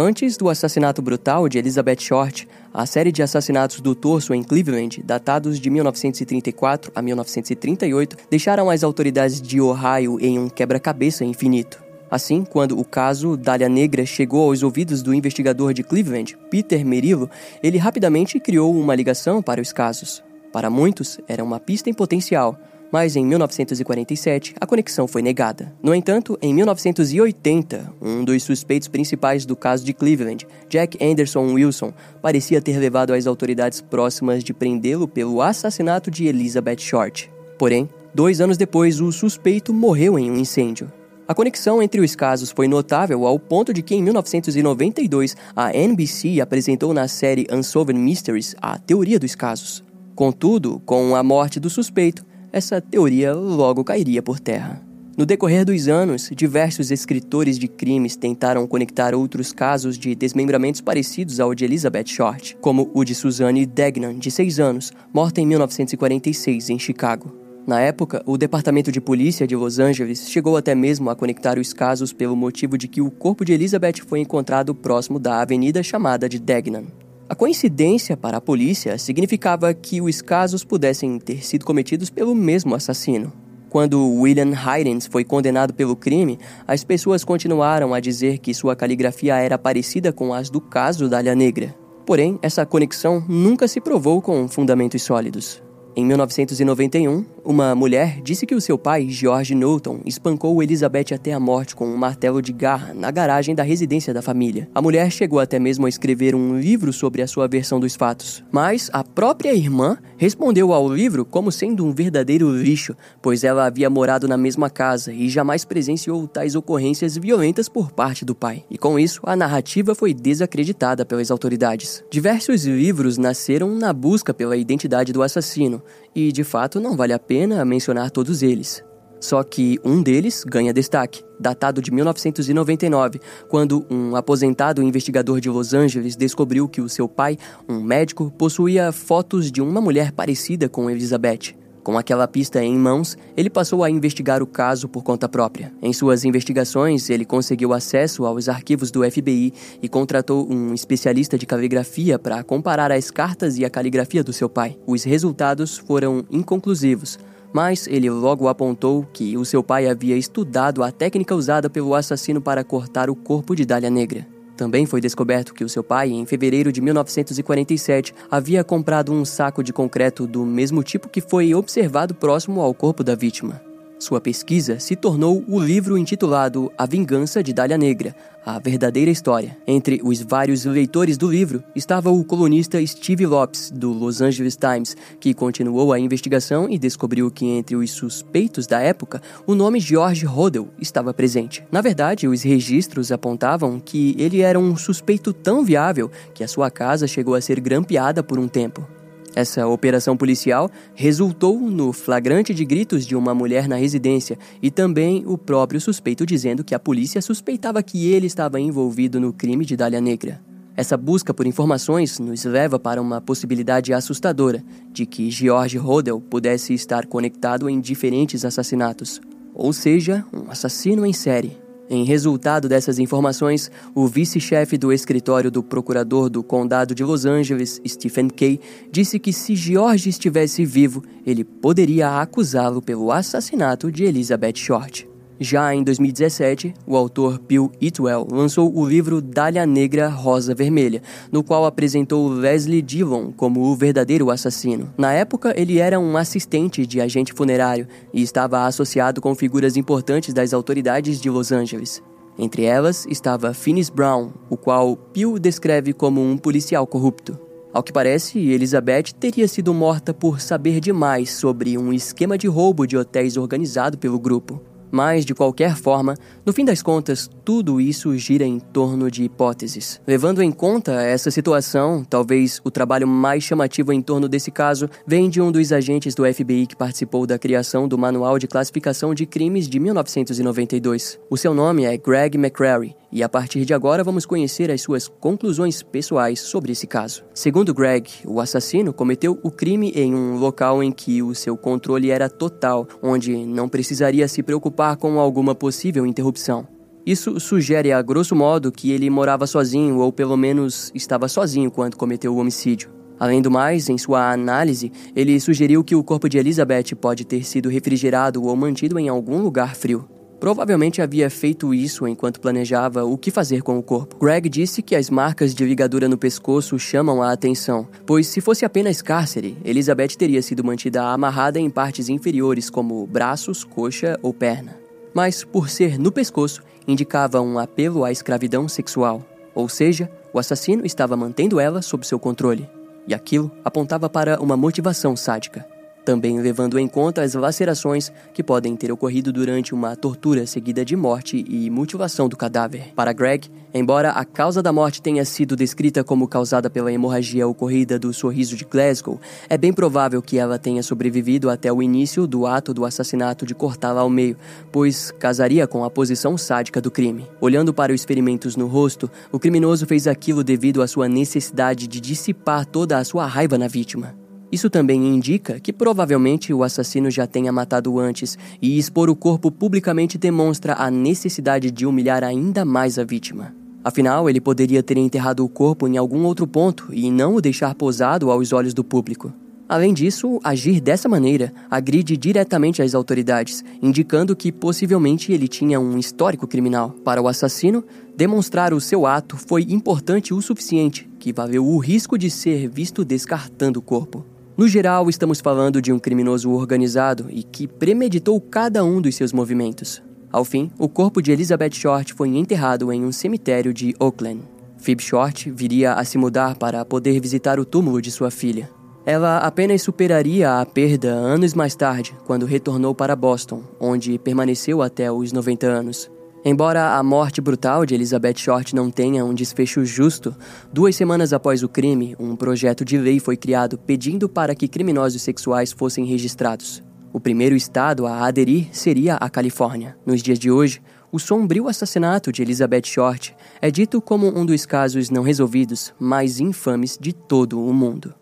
Antes 0.00 0.36
do 0.36 0.48
assassinato 0.48 1.02
brutal 1.02 1.48
de 1.48 1.58
Elizabeth 1.58 1.98
Short, 1.98 2.46
a 2.72 2.86
série 2.86 3.10
de 3.10 3.20
assassinatos 3.20 3.80
do 3.80 3.96
torso 3.96 4.32
em 4.32 4.44
Cleveland, 4.44 5.02
datados 5.02 5.58
de 5.58 5.68
1934 5.68 6.92
a 6.94 7.02
1938, 7.02 8.16
deixaram 8.30 8.70
as 8.70 8.84
autoridades 8.84 9.42
de 9.42 9.60
Ohio 9.60 10.16
em 10.20 10.38
um 10.38 10.48
quebra-cabeça 10.48 11.24
infinito. 11.24 11.82
Assim, 12.08 12.44
quando 12.44 12.78
o 12.78 12.84
caso 12.84 13.36
Dália 13.36 13.68
Negra 13.68 14.06
chegou 14.06 14.48
aos 14.48 14.62
ouvidos 14.62 15.02
do 15.02 15.12
investigador 15.12 15.74
de 15.74 15.82
Cleveland, 15.82 16.38
Peter 16.48 16.86
Merillo, 16.86 17.28
ele 17.60 17.76
rapidamente 17.76 18.38
criou 18.38 18.72
uma 18.72 18.94
ligação 18.94 19.42
para 19.42 19.60
os 19.60 19.72
casos. 19.72 20.22
Para 20.52 20.70
muitos, 20.70 21.18
era 21.26 21.42
uma 21.42 21.58
pista 21.58 21.90
em 21.90 21.92
potencial, 21.92 22.56
mas 22.92 23.16
em 23.16 23.24
1947 23.24 24.54
a 24.60 24.66
conexão 24.66 25.06
foi 25.06 25.22
negada. 25.22 25.72
No 25.82 25.94
entanto, 25.94 26.38
em 26.40 26.52
1980, 26.54 27.92
um 28.00 28.24
dos 28.24 28.42
suspeitos 28.42 28.88
principais 28.88 29.44
do 29.44 29.56
caso 29.56 29.84
de 29.84 29.92
Cleveland, 29.92 30.46
Jack 30.68 30.98
Anderson 31.04 31.52
Wilson, 31.52 31.92
parecia 32.20 32.60
ter 32.60 32.78
levado 32.78 33.12
as 33.12 33.26
autoridades 33.26 33.80
próximas 33.80 34.42
de 34.42 34.52
prendê-lo 34.52 35.06
pelo 35.06 35.42
assassinato 35.42 36.10
de 36.10 36.26
Elizabeth 36.26 36.80
Short. 36.80 37.30
Porém, 37.58 37.88
dois 38.14 38.40
anos 38.40 38.56
depois, 38.56 39.00
o 39.00 39.12
suspeito 39.12 39.72
morreu 39.74 40.18
em 40.18 40.30
um 40.30 40.36
incêndio. 40.36 40.90
A 41.28 41.34
conexão 41.34 41.82
entre 41.82 42.00
os 42.00 42.16
casos 42.16 42.50
foi 42.50 42.66
notável 42.66 43.26
ao 43.26 43.38
ponto 43.38 43.74
de 43.74 43.82
que 43.82 43.94
em 43.94 44.02
1992 44.02 45.36
a 45.54 45.76
NBC 45.76 46.40
apresentou 46.40 46.94
na 46.94 47.06
série 47.06 47.46
Unsolved 47.52 48.00
Mysteries 48.00 48.56
a 48.62 48.78
teoria 48.78 49.18
dos 49.18 49.34
casos. 49.34 49.84
Contudo, 50.14 50.80
com 50.86 51.14
a 51.14 51.22
morte 51.22 51.60
do 51.60 51.68
suspeito, 51.68 52.24
essa 52.52 52.80
teoria 52.80 53.32
logo 53.32 53.84
cairia 53.84 54.22
por 54.22 54.40
terra. 54.40 54.82
No 55.18 55.26
decorrer 55.26 55.64
dos 55.64 55.88
anos, 55.88 56.30
diversos 56.32 56.92
escritores 56.92 57.58
de 57.58 57.66
crimes 57.66 58.14
tentaram 58.14 58.68
conectar 58.68 59.16
outros 59.16 59.52
casos 59.52 59.98
de 59.98 60.14
desmembramentos 60.14 60.80
parecidos 60.80 61.40
ao 61.40 61.56
de 61.56 61.64
Elizabeth 61.64 62.06
Short, 62.06 62.56
como 62.60 62.88
o 62.94 63.02
de 63.02 63.16
Suzanne 63.16 63.66
Degnan, 63.66 64.16
de 64.16 64.30
6 64.30 64.60
anos, 64.60 64.92
morta 65.12 65.40
em 65.40 65.46
1946 65.46 66.70
em 66.70 66.78
Chicago. 66.78 67.34
Na 67.66 67.80
época, 67.80 68.22
o 68.24 68.38
Departamento 68.38 68.92
de 68.92 69.00
Polícia 69.00 69.44
de 69.44 69.56
Los 69.56 69.80
Angeles 69.80 70.30
chegou 70.30 70.56
até 70.56 70.72
mesmo 70.74 71.10
a 71.10 71.16
conectar 71.16 71.58
os 71.58 71.72
casos 71.72 72.12
pelo 72.12 72.36
motivo 72.36 72.78
de 72.78 72.86
que 72.86 73.00
o 73.00 73.10
corpo 73.10 73.44
de 73.44 73.52
Elizabeth 73.52 74.04
foi 74.06 74.20
encontrado 74.20 74.72
próximo 74.72 75.18
da 75.18 75.42
avenida 75.42 75.82
chamada 75.82 76.28
de 76.28 76.38
Degnan. 76.38 76.84
A 77.30 77.34
coincidência 77.34 78.16
para 78.16 78.38
a 78.38 78.40
polícia 78.40 78.96
significava 78.96 79.74
que 79.74 80.00
os 80.00 80.22
casos 80.22 80.64
pudessem 80.64 81.18
ter 81.18 81.44
sido 81.44 81.66
cometidos 81.66 82.08
pelo 82.08 82.34
mesmo 82.34 82.74
assassino. 82.74 83.30
Quando 83.68 84.02
William 84.14 84.54
Hyrens 84.54 85.06
foi 85.06 85.24
condenado 85.24 85.74
pelo 85.74 85.94
crime, 85.94 86.38
as 86.66 86.84
pessoas 86.84 87.24
continuaram 87.24 87.92
a 87.92 88.00
dizer 88.00 88.38
que 88.38 88.54
sua 88.54 88.74
caligrafia 88.74 89.36
era 89.36 89.58
parecida 89.58 90.10
com 90.10 90.32
as 90.32 90.48
do 90.48 90.58
caso 90.58 91.06
da 91.06 91.18
Alha 91.18 91.34
Negra. 91.34 91.74
Porém, 92.06 92.38
essa 92.40 92.64
conexão 92.64 93.22
nunca 93.28 93.68
se 93.68 93.78
provou 93.78 94.22
com 94.22 94.48
fundamentos 94.48 95.02
sólidos. 95.02 95.62
Em 95.94 96.06
1991, 96.06 97.26
uma 97.48 97.74
mulher 97.74 98.20
disse 98.20 98.44
que 98.44 98.54
o 98.54 98.60
seu 98.60 98.76
pai, 98.76 99.08
George 99.08 99.54
Knowlton, 99.54 100.02
espancou 100.04 100.62
Elizabeth 100.62 101.14
até 101.14 101.32
a 101.32 101.40
morte 101.40 101.74
com 101.74 101.86
um 101.86 101.96
martelo 101.96 102.42
de 102.42 102.52
garra 102.52 102.92
na 102.92 103.10
garagem 103.10 103.54
da 103.54 103.62
residência 103.62 104.12
da 104.12 104.20
família. 104.20 104.68
A 104.74 104.82
mulher 104.82 105.10
chegou 105.10 105.40
até 105.40 105.58
mesmo 105.58 105.86
a 105.86 105.88
escrever 105.88 106.34
um 106.34 106.60
livro 106.60 106.92
sobre 106.92 107.22
a 107.22 107.26
sua 107.26 107.48
versão 107.48 107.80
dos 107.80 107.96
fatos, 107.96 108.44
mas 108.52 108.90
a 108.92 109.02
própria 109.02 109.54
irmã 109.54 109.96
respondeu 110.18 110.74
ao 110.74 110.92
livro 110.92 111.24
como 111.24 111.50
sendo 111.50 111.86
um 111.86 111.90
verdadeiro 111.90 112.54
lixo, 112.54 112.94
pois 113.22 113.42
ela 113.42 113.64
havia 113.64 113.88
morado 113.88 114.28
na 114.28 114.36
mesma 114.36 114.68
casa 114.68 115.10
e 115.10 115.26
jamais 115.30 115.64
presenciou 115.64 116.28
tais 116.28 116.54
ocorrências 116.54 117.16
violentas 117.16 117.66
por 117.66 117.92
parte 117.92 118.26
do 118.26 118.34
pai. 118.34 118.62
E 118.70 118.76
com 118.76 118.98
isso, 118.98 119.22
a 119.24 119.34
narrativa 119.34 119.94
foi 119.94 120.12
desacreditada 120.12 121.06
pelas 121.06 121.30
autoridades. 121.30 122.04
Diversos 122.10 122.66
livros 122.66 123.16
nasceram 123.16 123.74
na 123.74 123.90
busca 123.90 124.34
pela 124.34 124.54
identidade 124.54 125.14
do 125.14 125.22
assassino, 125.22 125.82
e 126.18 126.32
de 126.32 126.42
fato 126.42 126.80
não 126.80 126.96
vale 126.96 127.12
a 127.12 127.18
pena 127.18 127.64
mencionar 127.64 128.10
todos 128.10 128.42
eles. 128.42 128.82
Só 129.20 129.42
que 129.44 129.78
um 129.84 130.02
deles 130.02 130.44
ganha 130.44 130.72
destaque, 130.72 131.24
datado 131.38 131.80
de 131.80 131.92
1999, 131.92 133.20
quando 133.48 133.86
um 133.90 134.16
aposentado 134.16 134.82
investigador 134.82 135.40
de 135.40 135.48
Los 135.48 135.74
Angeles 135.74 136.16
descobriu 136.16 136.68
que 136.68 136.80
o 136.80 136.88
seu 136.88 137.08
pai, 137.08 137.36
um 137.68 137.80
médico, 137.80 138.32
possuía 138.36 138.92
fotos 138.92 139.50
de 139.50 139.60
uma 139.60 139.80
mulher 139.80 140.12
parecida 140.12 140.68
com 140.68 140.90
Elizabeth. 140.90 141.57
Com 141.88 141.96
aquela 141.96 142.28
pista 142.28 142.62
em 142.62 142.76
mãos, 142.76 143.16
ele 143.34 143.48
passou 143.48 143.82
a 143.82 143.88
investigar 143.88 144.42
o 144.42 144.46
caso 144.46 144.86
por 144.90 145.02
conta 145.02 145.26
própria. 145.26 145.72
Em 145.80 145.90
suas 145.90 146.22
investigações, 146.22 147.08
ele 147.08 147.24
conseguiu 147.24 147.72
acesso 147.72 148.26
aos 148.26 148.46
arquivos 148.46 148.90
do 148.90 149.10
FBI 149.10 149.54
e 149.80 149.88
contratou 149.88 150.46
um 150.52 150.74
especialista 150.74 151.38
de 151.38 151.46
caligrafia 151.46 152.18
para 152.18 152.44
comparar 152.44 152.92
as 152.92 153.10
cartas 153.10 153.56
e 153.56 153.64
a 153.64 153.70
caligrafia 153.70 154.22
do 154.22 154.34
seu 154.34 154.50
pai. 154.50 154.76
Os 154.86 155.02
resultados 155.02 155.78
foram 155.78 156.26
inconclusivos, 156.30 157.18
mas 157.54 157.86
ele 157.86 158.10
logo 158.10 158.48
apontou 158.48 159.06
que 159.10 159.38
o 159.38 159.44
seu 159.46 159.62
pai 159.62 159.88
havia 159.88 160.14
estudado 160.14 160.82
a 160.82 160.92
técnica 160.92 161.34
usada 161.34 161.70
pelo 161.70 161.94
assassino 161.94 162.38
para 162.38 162.62
cortar 162.62 163.08
o 163.08 163.16
corpo 163.16 163.56
de 163.56 163.64
Dália 163.64 163.88
Negra. 163.88 164.26
Também 164.58 164.86
foi 164.86 165.00
descoberto 165.00 165.54
que 165.54 165.62
o 165.62 165.68
seu 165.68 165.84
pai, 165.84 166.10
em 166.10 166.26
fevereiro 166.26 166.72
de 166.72 166.80
1947, 166.80 168.12
havia 168.28 168.64
comprado 168.64 169.12
um 169.12 169.24
saco 169.24 169.62
de 169.62 169.72
concreto 169.72 170.26
do 170.26 170.44
mesmo 170.44 170.82
tipo 170.82 171.08
que 171.08 171.20
foi 171.20 171.54
observado 171.54 172.12
próximo 172.12 172.60
ao 172.60 172.74
corpo 172.74 173.04
da 173.04 173.14
vítima. 173.14 173.67
Sua 173.98 174.20
pesquisa 174.20 174.78
se 174.78 174.94
tornou 174.94 175.44
o 175.48 175.58
livro 175.58 175.98
intitulado 175.98 176.70
A 176.78 176.86
Vingança 176.86 177.42
de 177.42 177.52
Dália 177.52 177.76
Negra, 177.76 178.14
a 178.46 178.56
verdadeira 178.60 179.10
história. 179.10 179.58
Entre 179.66 180.00
os 180.04 180.22
vários 180.22 180.64
leitores 180.64 181.18
do 181.18 181.28
livro 181.28 181.64
estava 181.74 182.08
o 182.08 182.22
colunista 182.22 182.84
Steve 182.86 183.26
Lopes, 183.26 183.72
do 183.72 183.92
Los 183.92 184.20
Angeles 184.20 184.56
Times, 184.56 184.96
que 185.18 185.34
continuou 185.34 185.92
a 185.92 185.98
investigação 185.98 186.70
e 186.70 186.78
descobriu 186.78 187.28
que 187.28 187.44
entre 187.44 187.74
os 187.74 187.90
suspeitos 187.90 188.68
da 188.68 188.80
época, 188.80 189.20
o 189.44 189.54
nome 189.56 189.80
George 189.80 190.24
Rodel 190.24 190.68
estava 190.80 191.12
presente. 191.12 191.64
Na 191.70 191.80
verdade, 191.80 192.28
os 192.28 192.42
registros 192.42 193.10
apontavam 193.10 193.80
que 193.80 194.14
ele 194.16 194.42
era 194.42 194.60
um 194.60 194.76
suspeito 194.76 195.32
tão 195.32 195.64
viável 195.64 196.08
que 196.32 196.44
a 196.44 196.48
sua 196.48 196.70
casa 196.70 197.08
chegou 197.08 197.34
a 197.34 197.40
ser 197.40 197.58
grampeada 197.58 198.22
por 198.22 198.38
um 198.38 198.46
tempo. 198.46 198.86
Essa 199.34 199.66
operação 199.66 200.16
policial 200.16 200.70
resultou 200.94 201.58
no 201.58 201.92
flagrante 201.92 202.52
de 202.52 202.64
gritos 202.64 203.06
de 203.06 203.14
uma 203.14 203.34
mulher 203.34 203.68
na 203.68 203.76
residência 203.76 204.38
e 204.62 204.70
também 204.70 205.22
o 205.26 205.38
próprio 205.38 205.80
suspeito 205.80 206.26
dizendo 206.26 206.64
que 206.64 206.74
a 206.74 206.78
polícia 206.78 207.22
suspeitava 207.22 207.82
que 207.82 208.10
ele 208.10 208.26
estava 208.26 208.58
envolvido 208.60 209.20
no 209.20 209.32
crime 209.32 209.64
de 209.64 209.76
Dália 209.76 210.00
Negra. 210.00 210.40
Essa 210.76 210.96
busca 210.96 211.34
por 211.34 211.44
informações 211.44 212.20
nos 212.20 212.44
leva 212.44 212.78
para 212.78 213.02
uma 213.02 213.20
possibilidade 213.20 213.92
assustadora 213.92 214.62
de 214.92 215.06
que 215.06 215.28
George 215.28 215.76
Rodel 215.76 216.20
pudesse 216.20 216.72
estar 216.72 217.04
conectado 217.06 217.68
em 217.68 217.80
diferentes 217.80 218.44
assassinatos, 218.44 219.20
ou 219.52 219.72
seja, 219.72 220.24
um 220.32 220.48
assassino 220.48 221.04
em 221.04 221.12
série. 221.12 221.67
Em 221.90 222.04
resultado 222.04 222.68
dessas 222.68 222.98
informações, 222.98 223.70
o 223.94 224.06
vice-chefe 224.06 224.76
do 224.76 224.92
escritório 224.92 225.50
do 225.50 225.62
procurador 225.62 226.28
do 226.28 226.42
condado 226.42 226.94
de 226.94 227.02
Los 227.02 227.24
Angeles, 227.24 227.80
Stephen 227.86 228.28
Kay, 228.28 228.60
disse 228.90 229.18
que 229.18 229.32
se 229.32 229.56
George 229.56 230.10
estivesse 230.10 230.66
vivo, 230.66 231.02
ele 231.24 231.44
poderia 231.44 232.20
acusá-lo 232.20 232.82
pelo 232.82 233.10
assassinato 233.10 233.90
de 233.90 234.04
Elizabeth 234.04 234.56
Short. 234.56 235.07
Já 235.40 235.72
em 235.72 235.84
2017, 235.84 236.74
o 236.84 236.96
autor 236.96 237.38
Bill 237.38 237.70
Itwell 237.80 238.26
lançou 238.28 238.76
o 238.76 238.84
livro 238.84 239.22
Dália 239.22 239.64
Negra 239.64 240.08
Rosa 240.08 240.52
Vermelha, 240.52 241.00
no 241.30 241.44
qual 241.44 241.64
apresentou 241.64 242.28
Leslie 242.28 242.82
Dillon 242.82 243.30
como 243.30 243.60
o 243.60 243.76
verdadeiro 243.76 244.32
assassino. 244.32 244.92
Na 244.98 245.12
época, 245.12 245.54
ele 245.56 245.78
era 245.78 246.00
um 246.00 246.16
assistente 246.16 246.84
de 246.84 247.00
agente 247.00 247.32
funerário 247.32 247.86
e 248.12 248.20
estava 248.20 248.66
associado 248.66 249.20
com 249.20 249.32
figuras 249.34 249.76
importantes 249.76 250.34
das 250.34 250.52
autoridades 250.52 251.20
de 251.20 251.30
Los 251.30 251.52
Angeles. 251.52 252.02
Entre 252.36 252.64
elas 252.64 253.06
estava 253.08 253.54
Finis 253.54 253.90
Brown, 253.90 254.32
o 254.50 254.56
qual 254.56 254.98
Bill 255.14 255.38
descreve 255.38 255.92
como 255.92 256.20
um 256.20 256.36
policial 256.36 256.84
corrupto. 256.84 257.38
Ao 257.72 257.82
que 257.82 257.92
parece, 257.92 258.40
Elizabeth 258.40 259.12
teria 259.20 259.46
sido 259.46 259.72
morta 259.72 260.12
por 260.12 260.40
saber 260.40 260.80
demais 260.80 261.30
sobre 261.30 261.78
um 261.78 261.92
esquema 261.92 262.36
de 262.36 262.48
roubo 262.48 262.86
de 262.86 262.96
hotéis 262.96 263.36
organizado 263.36 263.98
pelo 263.98 264.18
grupo. 264.18 264.60
Mas, 264.90 265.24
de 265.24 265.34
qualquer 265.34 265.76
forma, 265.76 266.14
no 266.44 266.52
fim 266.52 266.64
das 266.64 266.82
contas, 266.82 267.30
tudo 267.44 267.80
isso 267.80 268.16
gira 268.16 268.44
em 268.44 268.58
torno 268.58 269.10
de 269.10 269.24
hipóteses. 269.24 270.00
Levando 270.06 270.42
em 270.42 270.50
conta 270.50 271.02
essa 271.02 271.30
situação, 271.30 272.04
talvez 272.04 272.60
o 272.64 272.70
trabalho 272.70 273.06
mais 273.06 273.42
chamativo 273.42 273.92
em 273.92 274.02
torno 274.02 274.28
desse 274.28 274.50
caso 274.50 274.88
vem 275.06 275.28
de 275.28 275.40
um 275.40 275.52
dos 275.52 275.72
agentes 275.72 276.14
do 276.14 276.24
FBI 276.24 276.66
que 276.66 276.76
participou 276.76 277.26
da 277.26 277.38
criação 277.38 277.88
do 277.88 277.98
Manual 277.98 278.38
de 278.38 278.46
Classificação 278.46 279.14
de 279.14 279.26
Crimes 279.26 279.68
de 279.68 279.78
1992. 279.78 281.18
O 281.30 281.36
seu 281.36 281.54
nome 281.54 281.84
é 281.84 281.96
Greg 281.96 282.36
McCrary 282.36 282.94
e 283.10 283.22
a 283.22 283.28
partir 283.28 283.64
de 283.64 283.72
agora 283.72 284.04
vamos 284.04 284.26
conhecer 284.26 284.70
as 284.70 284.82
suas 284.82 285.08
conclusões 285.08 285.82
pessoais 285.82 286.40
sobre 286.40 286.72
esse 286.72 286.86
caso. 286.86 287.24
Segundo 287.34 287.72
Greg, 287.72 288.10
o 288.26 288.40
assassino 288.40 288.92
cometeu 288.92 289.38
o 289.42 289.50
crime 289.50 289.92
em 289.94 290.14
um 290.14 290.36
local 290.36 290.82
em 290.82 290.92
que 290.92 291.22
o 291.22 291.34
seu 291.34 291.56
controle 291.56 292.10
era 292.10 292.28
total, 292.28 292.86
onde 293.02 293.34
não 293.46 293.68
precisaria 293.68 294.28
se 294.28 294.42
preocupar 294.78 294.96
com 294.96 295.18
alguma 295.18 295.54
possível 295.56 296.06
interrupção. 296.06 296.68
Isso 297.04 297.40
sugere 297.40 297.90
a 297.90 298.00
grosso 298.00 298.36
modo 298.36 298.70
que 298.70 298.92
ele 298.92 299.10
morava 299.10 299.44
sozinho 299.46 299.98
ou 299.98 300.12
pelo 300.12 300.36
menos 300.36 300.92
estava 300.94 301.26
sozinho 301.26 301.70
quando 301.70 301.96
cometeu 301.96 302.32
o 302.32 302.38
homicídio. 302.38 302.90
Além 303.18 303.42
do 303.42 303.50
mais, 303.50 303.88
em 303.88 303.98
sua 303.98 304.30
análise, 304.30 304.92
ele 305.16 305.40
sugeriu 305.40 305.82
que 305.82 305.96
o 305.96 306.04
corpo 306.04 306.28
de 306.28 306.38
Elizabeth 306.38 306.94
pode 307.00 307.24
ter 307.24 307.44
sido 307.44 307.68
refrigerado 307.68 308.44
ou 308.44 308.54
mantido 308.54 308.98
em 309.00 309.08
algum 309.08 309.42
lugar 309.42 309.74
frio. 309.74 310.08
Provavelmente 310.40 311.02
havia 311.02 311.28
feito 311.28 311.74
isso 311.74 312.06
enquanto 312.06 312.40
planejava 312.40 313.04
o 313.04 313.18
que 313.18 313.30
fazer 313.30 313.62
com 313.62 313.76
o 313.76 313.82
corpo. 313.82 314.16
Greg 314.16 314.48
disse 314.48 314.82
que 314.82 314.94
as 314.94 315.10
marcas 315.10 315.52
de 315.52 315.64
ligadura 315.64 316.08
no 316.08 316.16
pescoço 316.16 316.78
chamam 316.78 317.20
a 317.22 317.32
atenção, 317.32 317.88
pois 318.06 318.28
se 318.28 318.40
fosse 318.40 318.64
apenas 318.64 319.02
cárcere, 319.02 319.56
Elizabeth 319.64 320.16
teria 320.16 320.40
sido 320.40 320.62
mantida 320.62 321.02
amarrada 321.02 321.58
em 321.58 321.68
partes 321.68 322.08
inferiores 322.08 322.70
como 322.70 323.04
braços, 323.06 323.64
coxa 323.64 324.18
ou 324.22 324.32
perna. 324.32 324.78
Mas 325.12 325.42
por 325.42 325.68
ser 325.68 325.98
no 325.98 326.12
pescoço, 326.12 326.62
indicava 326.86 327.40
um 327.40 327.58
apelo 327.58 328.04
à 328.04 328.12
escravidão 328.12 328.68
sexual, 328.68 329.24
ou 329.54 329.68
seja, 329.68 330.08
o 330.32 330.38
assassino 330.38 330.86
estava 330.86 331.16
mantendo 331.16 331.58
ela 331.58 331.82
sob 331.82 332.06
seu 332.06 332.18
controle, 332.18 332.68
e 333.08 333.14
aquilo 333.14 333.50
apontava 333.64 334.08
para 334.08 334.40
uma 334.40 334.56
motivação 334.56 335.16
sádica 335.16 335.66
também 336.08 336.40
levando 336.40 336.78
em 336.78 336.88
conta 336.88 337.20
as 337.20 337.34
lacerações 337.34 338.10
que 338.32 338.42
podem 338.42 338.74
ter 338.74 338.90
ocorrido 338.90 339.30
durante 339.30 339.74
uma 339.74 339.94
tortura 339.94 340.46
seguida 340.46 340.82
de 340.82 340.96
morte 340.96 341.44
e 341.46 341.68
mutilação 341.68 342.30
do 342.30 342.34
cadáver. 342.34 342.94
Para 342.96 343.12
Greg, 343.12 343.50
embora 343.74 344.12
a 344.12 344.24
causa 344.24 344.62
da 344.62 344.72
morte 344.72 345.02
tenha 345.02 345.22
sido 345.26 345.54
descrita 345.54 346.02
como 346.02 346.26
causada 346.26 346.70
pela 346.70 346.90
hemorragia 346.90 347.46
ocorrida 347.46 347.98
do 347.98 348.10
sorriso 348.14 348.56
de 348.56 348.64
Glasgow, 348.64 349.20
é 349.50 349.58
bem 349.58 349.70
provável 349.70 350.22
que 350.22 350.38
ela 350.38 350.58
tenha 350.58 350.82
sobrevivido 350.82 351.50
até 351.50 351.70
o 351.70 351.82
início 351.82 352.26
do 352.26 352.46
ato 352.46 352.72
do 352.72 352.86
assassinato 352.86 353.44
de 353.44 353.54
cortá-la 353.54 354.00
ao 354.00 354.08
meio, 354.08 354.38
pois 354.72 355.10
casaria 355.10 355.66
com 355.66 355.84
a 355.84 355.90
posição 355.90 356.38
sádica 356.38 356.80
do 356.80 356.90
crime. 356.90 357.26
Olhando 357.38 357.74
para 357.74 357.92
os 357.92 358.02
ferimentos 358.02 358.56
no 358.56 358.66
rosto, 358.66 359.10
o 359.30 359.38
criminoso 359.38 359.84
fez 359.84 360.06
aquilo 360.06 360.42
devido 360.42 360.80
à 360.80 360.88
sua 360.88 361.06
necessidade 361.06 361.86
de 361.86 362.00
dissipar 362.00 362.64
toda 362.64 362.96
a 362.96 363.04
sua 363.04 363.26
raiva 363.26 363.58
na 363.58 363.68
vítima. 363.68 364.14
Isso 364.50 364.70
também 364.70 365.06
indica 365.06 365.60
que 365.60 365.72
provavelmente 365.72 366.52
o 366.54 366.62
assassino 366.62 367.10
já 367.10 367.26
tenha 367.26 367.52
matado 367.52 367.98
antes, 367.98 368.38
e 368.62 368.78
expor 368.78 369.10
o 369.10 369.16
corpo 369.16 369.50
publicamente 369.50 370.16
demonstra 370.16 370.74
a 370.74 370.90
necessidade 370.90 371.70
de 371.70 371.84
humilhar 371.84 372.24
ainda 372.24 372.64
mais 372.64 372.98
a 372.98 373.04
vítima. 373.04 373.54
Afinal, 373.84 374.28
ele 374.28 374.40
poderia 374.40 374.82
ter 374.82 374.96
enterrado 374.96 375.44
o 375.44 375.48
corpo 375.48 375.86
em 375.86 375.96
algum 375.96 376.24
outro 376.24 376.46
ponto 376.46 376.88
e 376.92 377.10
não 377.10 377.34
o 377.34 377.40
deixar 377.40 377.74
posado 377.74 378.30
aos 378.30 378.52
olhos 378.52 378.74
do 378.74 378.82
público. 378.82 379.32
Além 379.68 379.92
disso, 379.92 380.40
agir 380.42 380.80
dessa 380.80 381.10
maneira 381.10 381.52
agride 381.70 382.16
diretamente 382.16 382.80
as 382.80 382.94
autoridades, 382.94 383.62
indicando 383.82 384.34
que 384.34 384.50
possivelmente 384.50 385.30
ele 385.30 385.46
tinha 385.46 385.78
um 385.78 385.98
histórico 385.98 386.46
criminal. 386.46 386.90
Para 387.04 387.20
o 387.20 387.28
assassino, 387.28 387.84
demonstrar 388.16 388.72
o 388.72 388.80
seu 388.80 389.04
ato 389.04 389.36
foi 389.36 389.66
importante 389.68 390.32
o 390.32 390.40
suficiente, 390.40 391.06
que 391.18 391.34
valeu 391.34 391.66
o 391.66 391.76
risco 391.76 392.16
de 392.16 392.30
ser 392.30 392.66
visto 392.66 393.04
descartando 393.04 393.78
o 393.78 393.82
corpo. 393.82 394.24
No 394.58 394.66
geral, 394.66 395.08
estamos 395.08 395.38
falando 395.38 395.80
de 395.80 395.92
um 395.92 396.00
criminoso 396.00 396.50
organizado 396.50 397.26
e 397.30 397.44
que 397.44 397.68
premeditou 397.68 398.40
cada 398.40 398.84
um 398.84 399.00
dos 399.00 399.14
seus 399.14 399.32
movimentos. 399.32 400.02
Ao 400.32 400.44
fim, 400.44 400.68
o 400.76 400.88
corpo 400.88 401.22
de 401.22 401.30
Elizabeth 401.30 401.74
Short 401.74 402.12
foi 402.12 402.36
enterrado 402.36 402.92
em 402.92 403.04
um 403.04 403.12
cemitério 403.12 403.72
de 403.72 403.94
Oakland. 404.00 404.42
Phoebe 404.76 405.00
Short 405.00 405.48
viria 405.52 405.92
a 405.92 406.04
se 406.04 406.18
mudar 406.18 406.56
para 406.56 406.84
poder 406.84 407.20
visitar 407.20 407.60
o 407.60 407.64
túmulo 407.64 408.02
de 408.02 408.10
sua 408.10 408.32
filha. 408.32 408.68
Ela 409.06 409.38
apenas 409.38 409.80
superaria 409.80 410.60
a 410.60 410.66
perda 410.66 411.10
anos 411.12 411.54
mais 411.54 411.76
tarde, 411.76 412.12
quando 412.26 412.44
retornou 412.44 412.92
para 412.96 413.14
Boston, 413.14 413.62
onde 413.78 414.18
permaneceu 414.18 414.82
até 414.82 415.10
os 415.10 415.32
90 415.32 415.68
anos. 415.68 416.10
Embora 416.44 416.96
a 416.96 417.02
morte 417.02 417.40
brutal 417.40 417.84
de 417.84 417.94
Elizabeth 417.94 418.36
Short 418.36 418.74
não 418.74 418.90
tenha 418.90 419.24
um 419.24 419.34
desfecho 419.34 419.84
justo, 419.84 420.36
duas 420.72 420.94
semanas 420.94 421.32
após 421.32 421.64
o 421.64 421.68
crime, 421.68 422.14
um 422.18 422.36
projeto 422.36 422.84
de 422.84 422.96
lei 422.96 423.18
foi 423.18 423.36
criado 423.36 423.76
pedindo 423.76 424.28
para 424.28 424.54
que 424.54 424.68
criminosos 424.68 425.20
sexuais 425.20 425.72
fossem 425.72 426.04
registrados. 426.04 426.82
O 427.12 427.18
primeiro 427.18 427.56
estado 427.56 428.06
a 428.06 428.24
aderir 428.24 428.68
seria 428.70 429.16
a 429.16 429.28
Califórnia. 429.28 429.96
Nos 430.06 430.22
dias 430.22 430.38
de 430.38 430.50
hoje, 430.50 430.80
o 431.10 431.18
sombrio 431.18 431.66
assassinato 431.66 432.30
de 432.30 432.42
Elizabeth 432.42 432.84
Short 432.84 433.34
é 433.60 433.70
dito 433.70 434.00
como 434.00 434.28
um 434.28 434.46
dos 434.46 434.64
casos 434.64 435.10
não 435.10 435.22
resolvidos 435.22 435.92
mais 435.98 436.38
infames 436.38 436.96
de 437.00 437.12
todo 437.12 437.60
o 437.60 437.74
mundo. 437.74 438.14